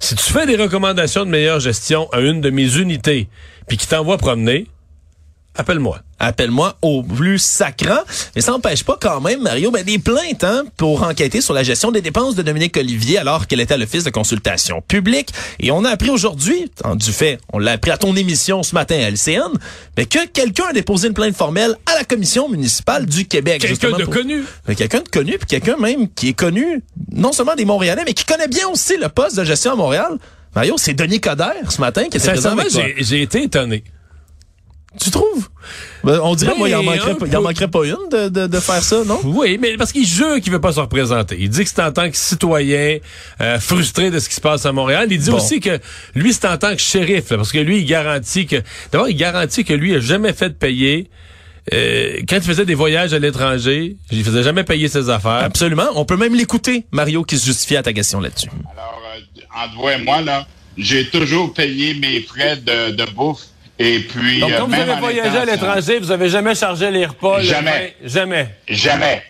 si 0.00 0.14
tu 0.16 0.32
fais 0.32 0.46
des 0.46 0.56
recommandations 0.56 1.24
de 1.24 1.30
meilleure 1.30 1.60
gestion 1.60 2.08
à 2.12 2.20
une 2.20 2.40
de 2.40 2.50
mes 2.50 2.76
unités, 2.76 3.28
puis 3.68 3.76
qui 3.76 3.86
t'envoie 3.86 4.18
promener, 4.18 4.66
appelle-moi. 5.54 6.00
Appelle-moi 6.18 6.76
au 6.80 7.02
plus 7.02 7.38
sacrant. 7.38 8.00
Mais 8.34 8.40
ça 8.40 8.52
n'empêche 8.52 8.84
pas 8.84 8.96
quand 9.00 9.20
même, 9.20 9.42
Mario, 9.42 9.70
ben, 9.70 9.84
des 9.84 9.98
plaintes 9.98 10.44
hein, 10.44 10.64
pour 10.76 11.02
enquêter 11.02 11.40
sur 11.40 11.54
la 11.54 11.62
gestion 11.62 11.90
des 11.90 12.00
dépenses 12.00 12.34
de 12.34 12.42
Dominique 12.42 12.76
Olivier 12.76 13.18
alors 13.18 13.46
qu'elle 13.46 13.60
était 13.60 13.74
à 13.74 13.76
l'Office 13.76 14.04
de 14.04 14.10
consultation 14.10 14.80
publique. 14.80 15.30
Et 15.60 15.70
on 15.70 15.84
a 15.84 15.90
appris 15.90 16.10
aujourd'hui, 16.10 16.70
du 16.94 17.12
fait, 17.12 17.38
on 17.52 17.58
l'a 17.58 17.72
appris 17.72 17.90
à 17.90 17.98
ton 17.98 18.16
émission 18.16 18.62
ce 18.62 18.74
matin 18.74 18.96
à 18.96 19.10
LCN, 19.10 19.52
mais 19.96 20.06
que 20.06 20.26
quelqu'un 20.26 20.66
a 20.70 20.72
déposé 20.72 21.08
une 21.08 21.14
plainte 21.14 21.36
formelle 21.36 21.76
à 21.86 21.94
la 21.94 22.04
Commission 22.04 22.48
municipale 22.48 23.06
du 23.06 23.26
Québec. 23.26 23.60
Quelqu'un 23.60 23.96
de 23.96 24.04
connu. 24.04 24.44
Quelqu'un 24.76 25.00
de 25.00 25.08
connu, 25.08 25.38
puis 25.38 25.46
quelqu'un 25.46 25.76
même 25.76 26.08
qui 26.08 26.28
est 26.28 26.34
connu, 26.34 26.82
non 27.12 27.32
seulement 27.32 27.54
des 27.54 27.64
Montréalais, 27.64 28.02
mais 28.06 28.14
qui 28.14 28.24
connaît 28.24 28.48
bien 28.48 28.68
aussi 28.68 28.96
le 28.96 29.08
poste 29.08 29.36
de 29.36 29.44
gestion 29.44 29.72
à 29.72 29.76
Montréal. 29.76 30.18
Mario, 30.54 30.76
c'est 30.78 30.94
Denis 30.94 31.20
Coderre 31.20 31.70
ce 31.70 31.80
matin 31.80 32.04
qui 32.04 32.16
était 32.16 32.30
présent 32.30 32.56
avec 32.56 32.68
toi. 32.68 32.82
J'ai 32.98 33.22
été 33.22 33.42
étonné. 33.42 33.82
Tu 35.00 35.10
trouves? 35.10 35.48
Ben, 36.04 36.20
on 36.22 36.34
dirait, 36.34 36.52
ben, 36.52 36.58
moi, 36.58 36.68
il 36.68 36.74
en 36.76 36.82
manquerait, 36.82 37.16
il 37.26 37.36
en 37.36 37.42
manquerait 37.42 37.68
pas 37.68 37.84
une 37.84 38.08
de, 38.10 38.28
de, 38.28 38.46
de, 38.46 38.60
faire 38.60 38.82
ça, 38.82 39.02
non? 39.04 39.20
Oui, 39.24 39.58
mais 39.60 39.76
parce 39.76 39.92
qu'il 39.92 40.06
jure 40.06 40.40
qu'il 40.40 40.52
veut 40.52 40.60
pas 40.60 40.72
se 40.72 40.80
représenter. 40.80 41.36
Il 41.40 41.48
dit 41.48 41.64
que 41.64 41.70
c'est 41.70 41.82
en 41.82 41.92
tant 41.92 42.08
que 42.08 42.16
citoyen 42.16 42.98
euh, 43.40 43.58
frustré 43.58 44.10
de 44.10 44.18
ce 44.18 44.28
qui 44.28 44.34
se 44.34 44.40
passe 44.40 44.66
à 44.66 44.72
Montréal. 44.72 45.08
Il 45.10 45.18
dit 45.18 45.30
aussi 45.30 45.60
que 45.60 45.80
lui, 46.14 46.32
c'est 46.32 46.46
en 46.46 46.58
tant 46.58 46.74
que 46.74 46.80
shérif, 46.80 47.30
là, 47.30 47.38
parce 47.38 47.52
que 47.52 47.58
lui, 47.58 47.78
il 47.78 47.86
garantit 47.86 48.46
que... 48.46 48.56
D'abord, 48.92 49.08
il 49.08 49.16
garantit 49.16 49.64
que 49.64 49.74
lui 49.74 49.94
a 49.94 50.00
jamais 50.00 50.32
fait 50.32 50.50
de 50.50 50.54
payer... 50.54 51.10
Euh, 51.72 52.20
quand 52.28 52.36
il 52.36 52.42
faisait 52.42 52.66
des 52.66 52.74
voyages 52.74 53.14
à 53.14 53.18
l'étranger, 53.18 53.96
il 54.10 54.22
faisait 54.22 54.42
jamais 54.42 54.64
payer 54.64 54.86
ses 54.88 55.08
affaires. 55.08 55.42
Absolument. 55.42 55.86
On 55.94 56.04
peut 56.04 56.18
même 56.18 56.34
l'écouter, 56.34 56.84
Mario, 56.92 57.24
qui 57.24 57.38
se 57.38 57.46
justifie 57.46 57.76
à 57.76 57.82
ta 57.82 57.94
question 57.94 58.20
là-dessus. 58.20 58.50
Alors, 58.70 59.00
euh, 59.16 59.64
entre 59.64 59.74
toi 59.74 59.94
et 59.94 60.04
moi, 60.04 60.20
là, 60.20 60.46
j'ai 60.76 61.08
toujours 61.08 61.54
payé 61.54 61.94
mes 61.94 62.20
frais 62.20 62.56
de, 62.56 62.90
de 62.90 63.10
bouffe 63.12 63.46
et 63.78 64.00
puis, 64.00 64.40
Donc, 64.40 64.50
quand 64.50 64.62
euh, 64.62 64.66
vous 64.66 64.74
avez 64.74 65.00
voyagé 65.00 65.36
à 65.36 65.44
l'étranger, 65.44 65.98
vous 65.98 66.10
avez 66.12 66.28
jamais 66.28 66.54
chargé 66.54 66.90
les 66.90 67.06
repas? 67.06 67.40
Jamais. 67.40 67.94
Le 68.00 68.08
vin? 68.08 68.14
Jamais. 68.14 68.54
Jamais. 68.68 69.22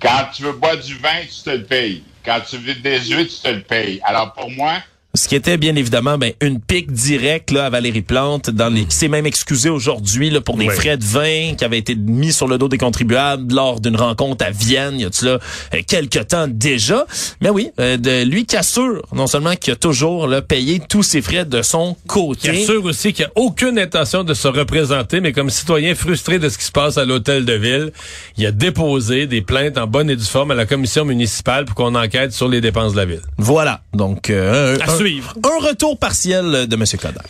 Quand 0.00 0.28
tu 0.34 0.42
veux 0.42 0.52
boire 0.52 0.76
du 0.76 0.94
vin, 0.96 1.22
tu 1.22 1.42
te 1.42 1.50
le 1.50 1.62
payes. 1.64 2.02
Quand 2.24 2.40
tu 2.48 2.58
veux 2.58 2.74
des 2.74 3.00
huîtres, 3.00 3.34
tu 3.36 3.48
te 3.48 3.54
le 3.54 3.62
payes. 3.62 4.00
Alors, 4.04 4.34
pour 4.34 4.50
moi, 4.50 4.74
ce 5.16 5.28
qui 5.28 5.34
était 5.34 5.56
bien 5.56 5.74
évidemment 5.76 6.18
ben, 6.18 6.32
une 6.40 6.60
pique 6.60 6.92
directe 6.92 7.50
là, 7.50 7.66
à 7.66 7.70
Valérie 7.70 8.02
Plante, 8.02 8.50
dans 8.50 8.68
les, 8.72 8.84
qui 8.84 8.96
s'est 8.96 9.08
même 9.08 9.26
excusé 9.26 9.68
aujourd'hui 9.68 10.30
là, 10.30 10.40
pour 10.40 10.56
des 10.56 10.68
frais 10.68 10.96
de 10.96 11.04
vin 11.04 11.54
qui 11.56 11.64
avaient 11.64 11.78
été 11.78 11.94
mis 11.94 12.32
sur 12.32 12.46
le 12.46 12.58
dos 12.58 12.68
des 12.68 12.78
contribuables 12.78 13.52
lors 13.52 13.80
d'une 13.80 13.96
rencontre 13.96 14.44
à 14.44 14.50
Vienne, 14.50 14.94
il 14.96 15.02
y 15.02 15.04
a 15.04 15.10
là, 15.22 15.38
euh, 15.74 15.80
quelques 15.86 16.28
temps 16.28 16.46
déjà. 16.48 17.06
Mais 17.40 17.50
oui, 17.50 17.70
euh, 17.80 17.96
de 17.96 18.24
lui 18.24 18.46
qui 18.46 18.56
assure 18.56 19.02
non 19.12 19.26
seulement 19.26 19.54
qu'il 19.54 19.72
a 19.72 19.76
toujours 19.76 20.26
là, 20.26 20.42
payé 20.42 20.80
tous 20.86 21.02
ses 21.02 21.22
frais 21.22 21.44
de 21.44 21.62
son 21.62 21.96
côté. 22.06 22.50
Qui 22.50 22.62
assure 22.62 22.84
aussi 22.84 23.12
qu'il 23.12 23.24
n'a 23.24 23.32
aucune 23.34 23.78
intention 23.78 24.24
de 24.24 24.34
se 24.34 24.48
représenter, 24.48 25.20
mais 25.20 25.32
comme 25.32 25.50
citoyen 25.50 25.94
frustré 25.94 26.38
de 26.38 26.48
ce 26.48 26.58
qui 26.58 26.64
se 26.64 26.72
passe 26.72 26.98
à 26.98 27.04
l'hôtel 27.04 27.44
de 27.44 27.54
ville, 27.54 27.92
il 28.36 28.46
a 28.46 28.52
déposé 28.52 29.26
des 29.26 29.40
plaintes 29.40 29.78
en 29.78 29.86
bonne 29.86 30.10
et 30.10 30.16
due 30.16 30.24
forme 30.24 30.50
à 30.50 30.54
la 30.54 30.66
commission 30.66 31.04
municipale 31.04 31.64
pour 31.64 31.74
qu'on 31.74 31.94
enquête 31.94 32.32
sur 32.32 32.48
les 32.48 32.60
dépenses 32.60 32.92
de 32.92 32.98
la 32.98 33.04
ville. 33.04 33.22
Voilà, 33.38 33.80
donc 33.94 34.30
euh, 34.30 34.76
suivre. 35.06 35.34
Un 35.44 35.66
retour 35.68 35.98
partiel 35.98 36.66
de 36.66 36.74
M. 36.74 36.84
Coder. 37.00 37.20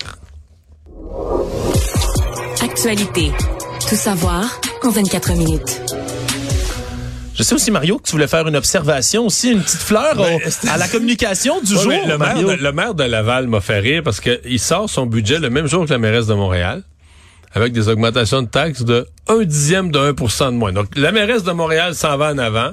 Actualité. 2.63 3.31
Tout 3.89 3.97
savoir 3.97 4.61
en 4.83 4.91
24 4.91 5.33
minutes. 5.35 5.83
Je 7.35 7.43
sais 7.43 7.55
aussi, 7.55 7.71
Mario, 7.71 7.99
que 7.99 8.05
tu 8.05 8.13
voulais 8.13 8.29
faire 8.29 8.49
une 8.49 8.57
observation 8.57 9.27
aussi, 9.27 9.53
une 9.53 9.61
petite 9.63 9.81
fleur 9.83 10.15
Ben, 10.17 10.37
au- 10.39 10.69
à 10.71 10.79
la 10.79 10.89
communication 10.89 11.61
du 11.61 11.75
Ouais, 11.77 11.83
jour, 11.83 11.93
le, 12.09 12.17
maire 12.17 12.39
de, 12.39 12.53
le 12.53 12.73
maire 12.73 12.95
de 12.95 13.05
Laval 13.05 13.47
m'a 13.47 13.61
fait 13.61 13.79
rire 13.79 14.03
parce 14.03 14.21
qu'il 14.21 14.59
sort 14.59 14.89
son 14.89 15.05
budget 15.05 15.39
le 15.39 15.51
même 15.51 15.67
jour 15.67 15.85
que 15.85 15.91
la 15.93 15.99
mairesse 15.99 16.27
de 16.27 16.33
Montréal, 16.35 16.83
avec 17.53 17.75
des 17.75 17.89
augmentations 17.91 18.41
de 18.41 18.49
taxes 18.49 18.83
de 18.85 19.07
un 19.29 19.45
dixième 19.45 19.91
de 19.91 19.99
1% 20.13 20.47
de 20.47 20.51
moins. 20.57 20.73
Donc, 20.73 20.87
la 20.97 21.13
mairesse 21.13 21.43
de 21.43 21.53
Montréal 21.53 21.95
s'en 21.95 22.17
va 22.17 22.33
en 22.33 22.39
avant, 22.39 22.73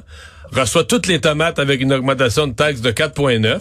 reçoit 0.54 0.86
toutes 0.86 1.08
les 1.08 1.20
tomates 1.20 1.60
avec 1.60 1.82
une 1.82 1.92
augmentation 1.92 2.48
de 2.48 2.54
taxes 2.54 2.80
de 2.80 2.92
4,9. 2.92 3.60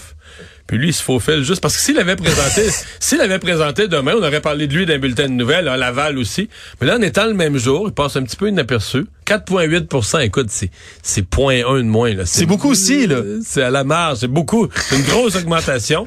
Puis 0.66 0.78
lui, 0.78 0.88
il 0.88 0.92
se 0.92 1.02
faufile 1.02 1.42
juste 1.42 1.61
parce 1.61 1.76
que 1.76 1.83
s'il 1.83 1.99
avait 1.99 2.16
présenté, 2.16 2.69
s'il 3.00 3.21
avait 3.21 3.38
présenté 3.38 3.88
demain, 3.88 4.14
on 4.16 4.23
aurait 4.23 4.40
parlé 4.40 4.66
de 4.66 4.75
lui 4.75 4.87
d'un 4.87 4.99
bulletin 4.99 5.25
de 5.25 5.35
nouvelles, 5.35 5.69
à 5.69 5.76
Laval 5.76 6.19
aussi. 6.19 6.49
Mais 6.81 6.87
là, 6.87 6.97
en 6.97 7.02
étant 7.02 7.26
le 7.26 7.35
même 7.35 7.57
jour, 7.57 7.85
il 7.88 7.92
passe 7.92 8.16
un 8.16 8.23
petit 8.23 8.37
peu 8.37 8.49
inaperçu. 8.49 9.04
4,8% 9.26 10.21
écoute, 10.23 10.47
c'est, 10.50 10.71
c'est 11.02 11.29
0,1 11.29 11.79
de 11.79 11.83
moins, 11.83 12.14
là. 12.14 12.25
C'est 12.26 12.47
beaucoup 12.47 12.71
aussi, 12.71 13.07
là. 13.07 13.19
C'est 13.45 13.62
à 13.62 13.71
la 13.71 13.85
marge, 13.85 14.19
c'est 14.19 14.26
beaucoup. 14.29 14.69
C'est 14.88 14.97
une 14.97 15.02
grosse 15.05 15.37
augmentation. 15.37 16.07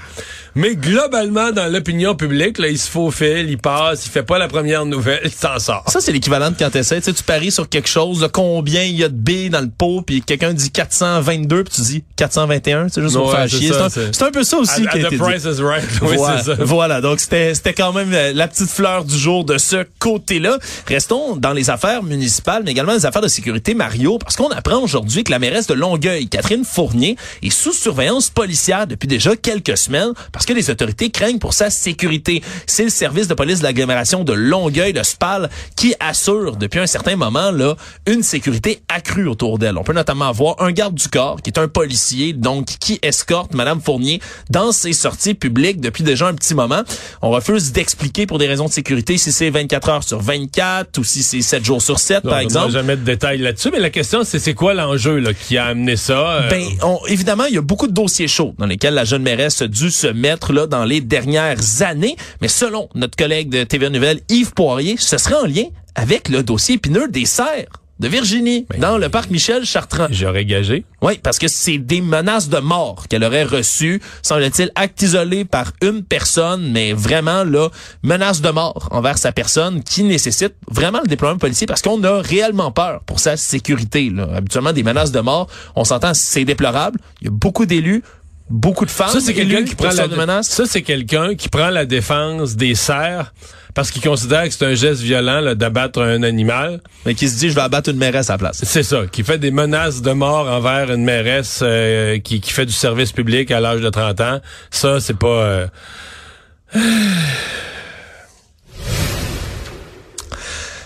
Mais 0.58 0.76
globalement, 0.76 1.52
dans 1.52 1.70
l'opinion 1.72 2.16
publique, 2.16 2.60
là, 2.60 2.70
il 2.70 2.80
se 2.80 2.90
faufile, 2.90 3.50
il 3.50 3.58
passe, 3.58 4.06
il 4.06 4.10
fait 4.10 4.24
pas 4.24 4.38
la 4.38 4.48
première 4.48 4.86
nouvelle, 4.86 5.20
il 5.26 5.32
s'en 5.32 5.60
sort. 5.60 5.84
Ça, 5.88 6.00
c'est 6.00 6.14
l'équivalent 6.14 6.50
de 6.52 6.56
quand 6.58 6.70
t'essaies, 6.70 7.00
tu 7.00 7.06
sais, 7.06 7.14
tu 7.14 7.24
paries 7.24 7.52
sur 7.52 7.68
quelque 7.68 7.90
chose, 7.90 8.22
là, 8.22 8.30
combien 8.32 8.84
il 8.84 8.96
y 8.96 9.04
a 9.04 9.10
de 9.10 9.14
B 9.16 9.50
dans 9.52 9.60
le 9.60 9.70
pot, 9.70 10.02
puis 10.02 10.22
quelqu'un 10.22 10.54
dit 10.54 10.72
422, 10.72 11.66
puis 11.66 11.74
tu 11.76 11.82
dis 11.82 12.04
421, 12.16 12.88
c'est 12.88 13.02
juste 13.02 13.16
pour 13.16 13.28
Ouais, 13.28 13.36
faire 13.36 13.50
chier. 13.50 13.72
C'est 14.14 14.24
un, 14.24 14.32
peu 14.32 14.44
ça 14.46 14.58
aussi 14.58 14.88
À- 14.88 14.92
qui 14.92 14.98
a 15.00 15.06
à 15.06 15.08
été 15.08 15.08
the 15.08 15.12
dit. 15.12 15.18
price 15.18 15.44
is 15.44 15.62
right. 15.62 15.84
Oui, 16.02 16.16
voilà, 16.16 16.42
ça. 16.44 16.56
voilà. 16.60 17.02
donc 17.02 17.20
c'était 17.20 17.54
c'était 17.54 17.74
quand 17.74 17.92
même 17.92 18.14
euh, 18.14 18.32
la 18.34 18.48
petite 18.48 18.70
fleur 18.70 19.04
du 19.04 19.18
jour 19.18 19.44
de 19.44 19.58
ce 19.58 19.84
côté-là. 20.00 20.58
Restons 20.88 21.36
dans 21.36 21.52
les 21.54 21.70
affaires 21.70 22.02
municipales, 22.04 22.62
mais 22.64 22.72
également 22.72 22.94
les 22.94 23.06
affaires 23.06 23.15
de 23.22 23.28
sécurité, 23.28 23.74
Mario, 23.74 24.18
parce 24.18 24.36
qu'on 24.36 24.50
apprend 24.50 24.78
aujourd'hui 24.82 25.24
que 25.24 25.32
la 25.32 25.40
mairesse 25.40 25.68
de 25.68 25.74
Longueuil, 25.74 26.28
Catherine 26.28 26.66
Fournier, 26.66 27.16
est 27.42 27.50
sous 27.50 27.72
surveillance 27.72 28.30
policière 28.30 28.88
depuis 28.88 29.08
déjà 29.08 29.36
quelques 29.36 29.78
semaines 29.78 30.12
parce 30.32 30.46
que 30.46 30.54
les 30.54 30.70
autorités 30.70 31.10
craignent 31.12 31.40
pour 31.40 31.54
sa 31.54 31.70
sécurité. 31.70 32.44
C'est 32.68 32.84
le 32.84 32.90
service 32.90 33.28
de 33.28 33.34
police 33.34 33.60
de 33.60 33.64
l'agglomération 33.64 34.24
de 34.24 34.34
Longueuil, 34.34 34.94
le 34.94 35.04
SPAL, 35.04 35.50
qui 35.76 35.96
assure 36.00 36.58
depuis 36.58 36.80
un 36.80 36.88
certain 36.88 37.16
moment 37.16 37.52
là 37.52 37.76
une 38.06 38.24
sécurité 38.24 38.82
accrue 38.90 39.28
autour 39.28 39.60
d'elle. 39.60 39.78
On 39.78 39.84
peut 39.84 39.94
notamment 39.94 40.32
voir 40.32 40.56
un 40.62 40.72
garde 40.72 40.96
du 40.96 41.08
corps 41.08 41.42
qui 41.42 41.50
est 41.50 41.60
un 41.60 41.68
policier, 41.68 42.34
donc 42.34 42.66
qui 42.80 43.00
escorte 43.02 43.54
Madame 43.54 43.82
Fournier 43.82 44.22
dans 44.50 44.72
ses 44.72 44.94
sorties 44.94 45.34
publiques 45.36 45.80
depuis 45.80 46.04
déjà 46.04 46.28
un 46.28 46.34
petit 46.34 46.54
moment. 46.54 46.84
On 47.22 47.30
refuse 47.30 47.72
d'expliquer 47.72 48.26
pour 48.26 48.40
des 48.40 48.48
raisons 48.48 48.66
de 48.66 48.72
sécurité 48.72 49.18
si 49.18 49.32
c'est 49.32 49.50
24 49.50 49.90
heures 49.90 50.04
sur 50.04 50.20
24 50.22 50.98
ou 50.98 51.04
si 51.04 51.24
c'est 51.24 51.42
7 51.42 51.64
jours 51.64 51.82
sur 51.82 52.00
7, 52.00 52.24
Non, 52.24 52.32
par 52.32 52.40
exemple. 52.40 52.72
jamais 52.72 52.95
détails 53.04 53.40
là-dessus, 53.40 53.70
mais 53.72 53.80
la 53.80 53.90
question, 53.90 54.24
c'est 54.24 54.40
c'est 54.40 54.54
quoi 54.54 54.74
l'enjeu 54.74 55.18
là, 55.20 55.34
qui 55.34 55.58
a 55.58 55.66
amené 55.66 55.96
ça? 55.96 56.42
euh, 56.44 56.50
Ben, 56.50 56.64
évidemment, 57.08 57.46
il 57.46 57.56
y 57.56 57.58
a 57.58 57.62
beaucoup 57.62 57.88
de 57.88 57.94
dossiers 57.94 58.28
chauds 58.28 58.54
dans 58.58 58.66
lesquels 58.66 58.94
la 58.94 59.04
jeune 59.06 59.24
mairesse 59.24 59.62
a 59.62 59.68
dû 59.68 59.92
se 59.92 60.08
mettre 60.08 60.54
là 60.54 60.68
dans 60.68 60.86
les 60.86 61.02
dernières 61.02 61.82
années. 61.82 62.16
Mais 62.42 62.48
selon 62.48 62.90
notre 62.96 63.16
collègue 63.16 63.50
de 63.50 63.64
TVA 63.64 63.90
Nouvelle, 63.90 64.20
Yves 64.30 64.54
Poirier, 64.54 64.96
ce 64.98 65.18
serait 65.18 65.36
en 65.36 65.46
lien 65.46 65.66
avec 65.96 66.30
le 66.30 66.44
dossier 66.44 66.76
épineux 66.76 67.08
des 67.08 67.26
serres 67.26 67.68
de 68.00 68.08
Virginie 68.08 68.66
dans 68.78 68.98
le 68.98 69.10
parc 69.10 69.30
Michel 69.30 69.66
Chartrand. 69.66 70.08
J'aurais 70.10 70.46
gagé. 70.46 70.86
Oui, 71.02 71.20
parce 71.22 71.40
que 71.40 71.48
c'est 71.48 71.78
des 71.78 72.02
menaces 72.02 72.50
de 72.50 72.58
mort 72.58 73.08
qu'elle 73.08 73.24
aurait 73.24 73.44
reçues, 73.44 74.02
semble-t-il, 74.22 74.72
acte 74.76 75.02
isolé 75.02 75.46
par 75.46 75.72
une 75.82 76.04
personne, 76.04 76.72
mais 76.72 76.94
vraiment, 76.94 77.44
là, 77.44 77.70
menace 78.04 78.42
de 78.42 78.50
mort 78.50 78.90
envers 78.92 79.18
sa 79.18 79.32
personne 79.32 79.84
qui 79.84 80.04
nécessite 80.04 80.56
vraiment 80.70 81.00
le 81.02 81.08
déploiement 81.08 81.38
policier 81.38 81.68
parce 81.68 81.82
qu'on 81.82 82.04
a 82.04 82.22
réellement 82.22 82.72
peur 82.72 83.02
pour 83.06 83.20
sa 83.20 83.38
sécurité. 83.38 84.10
Là. 84.10 84.28
Habituellement, 84.36 84.74
des 84.74 84.84
menaces 84.84 85.12
de 85.12 85.22
mort, 85.22 85.48
on 85.76 85.84
s'entend, 85.84 86.14
c'est 86.14 86.46
déplorable. 86.46 87.00
Il 87.22 87.26
y 87.26 87.28
a 87.28 87.32
beaucoup 87.32 87.66
d'élus, 87.66 88.04
beaucoup 88.50 88.86
de 88.86 88.92
femmes. 88.92 89.10
Ça, 89.10 89.20
c'est 89.20 89.34
quelqu'un 89.34 89.64
qui 89.64 89.76
prend 89.76 89.92
la 89.92 90.08
menaces. 90.08 90.48
Ça, 90.50 90.66
c'est 90.66 90.82
quelqu'un 90.82 91.36
qui 91.36 91.50
prend 91.50 91.70
la 91.70 91.86
défense 91.86 92.56
des 92.56 92.76
cerfs 92.76 93.34
parce 93.74 93.92
qu'il 93.92 94.02
considère 94.02 94.44
que 94.44 94.52
c'est 94.52 94.66
un 94.66 94.74
geste 94.74 95.02
violent 95.02 95.42
là, 95.42 95.54
d'abattre 95.54 96.02
un 96.02 96.24
animal. 96.24 96.82
Mais 97.06 97.14
qui 97.14 97.28
se 97.28 97.38
dit, 97.38 97.50
je 97.50 97.56
vais 97.56 97.62
abattre 97.62 97.90
une 97.90 97.98
mairesse 97.98 98.30
à 98.30 98.34
la 98.34 98.38
place. 98.38 98.62
C'est 98.64 98.84
ça, 98.84 99.06
qui 99.12 99.24
fait 99.24 99.38
des 99.38 99.52
menaces 99.52 100.02
de 100.02 100.12
mort 100.12 100.48
envers 100.48 100.92
une 100.92 101.04
mairesse 101.04 101.60
euh, 101.62 102.20
qui, 102.20 102.40
qui 102.40 102.52
fait 102.52 102.66
du 102.66 102.74
service 102.74 103.12
public 103.12 103.52
à 103.52 103.60
l'âge 103.60 103.82
de 103.82 103.90
30 103.90 104.22
ans. 104.22 104.40
Ça, 104.72 105.00
c'est 105.02 105.18
pas... 105.18 105.28
euh, 105.28 105.68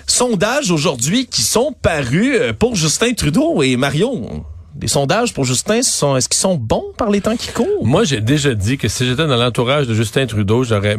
Sondages 0.08 0.72
aujourd'hui 0.72 1.28
qui 1.28 1.44
sont 1.44 1.74
parus 1.82 2.36
euh, 2.40 2.54
pour 2.54 2.76
Justin 2.76 3.14
Trudeau 3.14 3.62
et 3.62 3.78
Mario. 3.78 4.44
Des 4.76 4.88
sondages 4.88 5.34
pour 5.34 5.46
Justin, 5.46 5.82
sont, 5.82 6.16
est-ce 6.16 6.30
qu'ils 6.30 6.40
sont 6.40 6.56
bons 6.56 6.86
par 6.98 7.10
les 7.10 7.22
temps 7.22 7.36
qui 7.36 7.52
courent? 7.52 7.86
Moi, 7.86 8.04
j'ai 8.04 8.22
déjà 8.22 8.54
dit 8.54 8.78
que 8.78 8.88
si 8.88 9.06
j'étais 9.06 9.28
dans 9.28 9.36
l'entourage 9.36 9.88
de 9.88 9.94
Justin 9.94 10.26
Trudeau, 10.26 10.64
j'aurais 10.64 10.98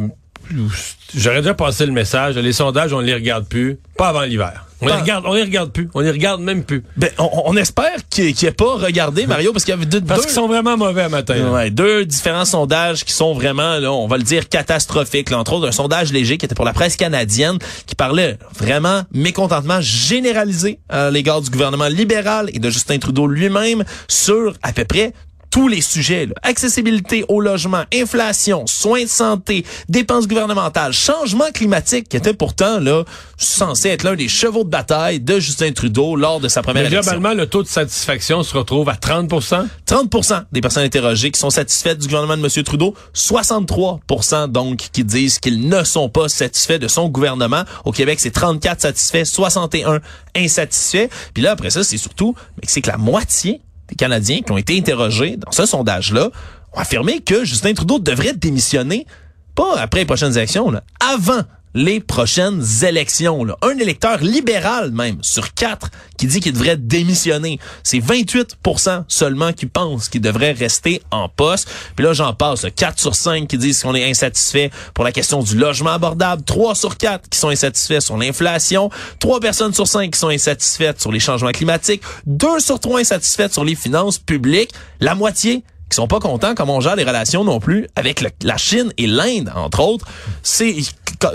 j'aurais 1.15 1.41
déjà 1.41 1.53
passé 1.53 1.85
le 1.85 1.91
message. 1.91 2.35
Les 2.37 2.53
sondages, 2.53 2.93
on 2.93 2.99
les 2.99 3.13
regarde 3.13 3.45
plus. 3.45 3.79
Pas 3.97 4.09
avant 4.09 4.21
l'hiver. 4.21 4.65
On 4.81 4.87
les 4.87 4.93
regarde, 4.93 5.23
on 5.27 5.33
les 5.33 5.43
regarde 5.43 5.71
plus. 5.71 5.89
On 5.93 5.99
les 5.99 6.11
regarde 6.11 6.41
même 6.41 6.63
plus. 6.63 6.83
Ben, 6.97 7.09
on, 7.17 7.29
on 7.45 7.57
espère 7.57 7.95
qu'il 8.09 8.33
qu 8.33 8.45
ait 8.45 8.51
pas 8.51 8.75
regardé, 8.75 9.27
Mario, 9.27 9.51
parce 9.51 9.63
qu'il 9.63 9.73
y 9.73 9.77
avait 9.77 9.85
deux... 9.85 10.01
Parce 10.01 10.23
qu'ils 10.25 10.33
sont 10.33 10.47
vraiment 10.47 10.77
mauvais 10.77 11.03
à 11.03 11.09
matin. 11.09 11.35
là. 11.35 11.51
Ouais, 11.51 11.69
deux 11.69 12.05
différents 12.05 12.45
sondages 12.45 13.05
qui 13.05 13.13
sont 13.13 13.33
vraiment, 13.33 13.77
là, 13.77 13.91
on 13.91 14.07
va 14.07 14.17
le 14.17 14.23
dire, 14.23 14.49
catastrophiques. 14.49 15.29
Là. 15.29 15.39
Entre 15.39 15.53
autres, 15.53 15.67
un 15.67 15.71
sondage 15.71 16.11
léger 16.11 16.37
qui 16.37 16.45
était 16.45 16.55
pour 16.55 16.65
la 16.65 16.73
presse 16.73 16.95
canadienne, 16.95 17.57
qui 17.85 17.95
parlait 17.95 18.37
vraiment 18.57 19.03
mécontentement 19.13 19.79
généralisé 19.81 20.79
à 20.89 21.09
l'égard 21.11 21.41
du 21.41 21.49
gouvernement 21.49 21.87
libéral 21.87 22.49
et 22.53 22.59
de 22.59 22.69
Justin 22.69 22.97
Trudeau 22.97 23.27
lui-même 23.27 23.83
sur 24.07 24.53
à 24.63 24.73
peu 24.73 24.85
près 24.85 25.13
tous 25.51 25.67
les 25.67 25.81
sujets, 25.81 26.25
là. 26.25 26.33
accessibilité 26.41 27.25
au 27.27 27.41
logement, 27.41 27.83
inflation, 27.93 28.65
soins 28.65 29.03
de 29.03 29.09
santé, 29.09 29.65
dépenses 29.89 30.27
gouvernementales, 30.27 30.93
changement 30.93 31.51
climatique, 31.53 32.09
qui 32.09 32.17
était 32.17 32.33
pourtant 32.33 32.79
là 32.79 33.03
censé 33.37 33.89
être 33.89 34.03
l'un 34.03 34.15
des 34.15 34.27
chevaux 34.27 34.63
de 34.63 34.69
bataille 34.69 35.19
de 35.19 35.39
Justin 35.39 35.71
Trudeau 35.71 36.15
lors 36.15 36.39
de 36.39 36.47
sa 36.47 36.61
première 36.61 36.83
Mais 36.83 36.89
élection. 36.89 37.11
globalement, 37.11 37.39
le 37.39 37.47
taux 37.47 37.63
de 37.63 37.67
satisfaction 37.67 38.43
se 38.43 38.55
retrouve 38.57 38.89
à 38.89 38.93
30% 38.93 39.67
30% 39.87 40.43
des 40.51 40.61
personnes 40.61 40.83
interrogées 40.83 41.31
qui 41.31 41.39
sont 41.39 41.49
satisfaites 41.49 41.97
du 41.97 42.07
gouvernement 42.07 42.37
de 42.37 42.43
M. 42.43 42.63
Trudeau, 42.63 42.95
63% 43.13 44.47
donc 44.47 44.77
qui 44.91 45.03
disent 45.03 45.39
qu'ils 45.39 45.67
ne 45.67 45.83
sont 45.83 46.09
pas 46.09 46.29
satisfaits 46.29 46.77
de 46.77 46.87
son 46.87 47.09
gouvernement. 47.09 47.63
Au 47.83 47.91
Québec, 47.91 48.19
c'est 48.19 48.31
34 48.31 48.81
satisfaits, 48.81 49.25
61 49.25 49.99
insatisfaits. 50.35 51.09
Puis 51.33 51.43
là, 51.43 51.51
après 51.51 51.69
ça, 51.69 51.83
c'est 51.83 51.97
surtout, 51.97 52.35
mais 52.57 52.63
c'est 52.67 52.81
que 52.81 52.89
la 52.89 52.97
moitié 52.97 53.61
des 53.91 53.95
Canadiens 53.95 54.41
qui 54.41 54.51
ont 54.51 54.57
été 54.57 54.77
interrogés 54.77 55.37
dans 55.37 55.51
ce 55.51 55.65
sondage-là 55.65 56.29
ont 56.73 56.79
affirmé 56.79 57.19
que 57.19 57.43
Justin 57.43 57.73
Trudeau 57.73 57.99
devrait 57.99 58.33
démissionner, 58.33 59.05
pas 59.53 59.77
après 59.77 59.99
les 59.99 60.05
prochaines 60.05 60.35
élections, 60.35 60.71
avant 60.99 61.41
les 61.73 61.99
prochaines 61.99 62.63
élections. 62.83 63.45
Un 63.61 63.77
électeur 63.77 64.17
libéral 64.17 64.91
même 64.91 65.17
sur 65.21 65.53
quatre 65.53 65.89
qui 66.17 66.27
dit 66.27 66.39
qu'il 66.39 66.53
devrait 66.53 66.77
démissionner. 66.77 67.59
C'est 67.83 67.99
28% 67.99 69.05
seulement 69.07 69.53
qui 69.53 69.65
pensent 69.65 70.09
qu'il 70.09 70.21
devrait 70.21 70.51
rester 70.51 71.01
en 71.11 71.29
poste. 71.29 71.69
Puis 71.95 72.05
là, 72.05 72.13
j'en 72.13 72.33
passe. 72.33 72.65
4 72.75 72.99
sur 72.99 73.15
5 73.15 73.47
qui 73.47 73.57
disent 73.57 73.81
qu'on 73.81 73.95
est 73.95 74.09
insatisfait 74.09 74.71
pour 74.93 75.03
la 75.03 75.11
question 75.11 75.41
du 75.41 75.57
logement 75.57 75.91
abordable. 75.91 76.43
3 76.43 76.75
sur 76.75 76.97
4 76.97 77.29
qui 77.29 77.39
sont 77.39 77.49
insatisfaits 77.49 78.01
sur 78.01 78.17
l'inflation. 78.17 78.89
3 79.19 79.39
personnes 79.39 79.73
sur 79.73 79.87
5 79.87 80.11
qui 80.11 80.19
sont 80.19 80.29
insatisfaites 80.29 81.01
sur 81.01 81.11
les 81.11 81.19
changements 81.19 81.51
climatiques. 81.51 82.03
2 82.25 82.59
sur 82.59 82.79
3 82.79 82.99
insatisfaites 82.99 83.53
sur 83.53 83.63
les 83.63 83.75
finances 83.75 84.19
publiques. 84.19 84.71
La 84.99 85.15
moitié 85.15 85.63
qui 85.91 85.95
sont 85.95 86.07
pas 86.07 86.19
contents 86.19 86.55
comme 86.55 86.69
on 86.69 86.79
gère 86.81 86.95
les 86.95 87.03
relations 87.03 87.43
non 87.43 87.59
plus 87.59 87.87
avec 87.95 88.21
le- 88.21 88.29
la 88.43 88.57
Chine 88.57 88.91
et 88.97 89.07
l'Inde, 89.07 89.51
entre 89.55 89.79
autres. 89.81 90.05
C'est 90.43 90.75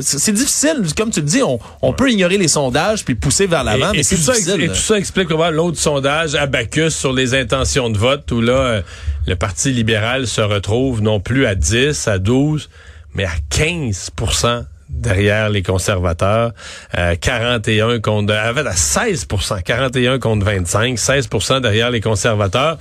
c'est 0.00 0.32
difficile, 0.32 0.82
comme 0.96 1.10
tu 1.10 1.20
le 1.20 1.26
dis, 1.26 1.42
on, 1.44 1.60
on 1.80 1.92
peut 1.92 2.10
ignorer 2.10 2.38
les 2.38 2.48
sondages 2.48 3.04
puis 3.04 3.14
pousser 3.14 3.46
vers 3.46 3.62
l'avant, 3.62 3.92
mais 3.92 4.02
c'est 4.02 4.16
tout 4.16 4.22
ça, 4.22 4.32
difficile. 4.32 4.62
et 4.62 4.68
tout 4.68 4.74
ça 4.74 4.98
explique 4.98 5.28
comment 5.28 5.48
l'autre 5.50 5.78
sondage, 5.78 6.34
Abacus, 6.34 6.92
sur 6.96 7.12
les 7.12 7.34
intentions 7.34 7.88
de 7.88 7.96
vote, 7.96 8.28
où 8.32 8.40
là, 8.40 8.80
le 9.28 9.36
Parti 9.36 9.70
libéral 9.70 10.26
se 10.26 10.40
retrouve 10.40 11.02
non 11.02 11.20
plus 11.20 11.46
à 11.46 11.54
10, 11.54 12.08
à 12.08 12.18
12, 12.18 12.68
mais 13.14 13.24
à 13.26 13.34
15% 13.50 14.64
derrière 14.88 15.50
les 15.50 15.62
conservateurs, 15.62 16.52
euh, 16.96 17.14
41 17.20 18.00
contre, 18.00 18.32
à 18.34 18.72
16 18.74 19.26
41 19.64 20.18
contre 20.18 20.46
25, 20.46 20.98
16 20.98 21.28
derrière 21.62 21.90
les 21.90 22.00
conservateurs. 22.00 22.78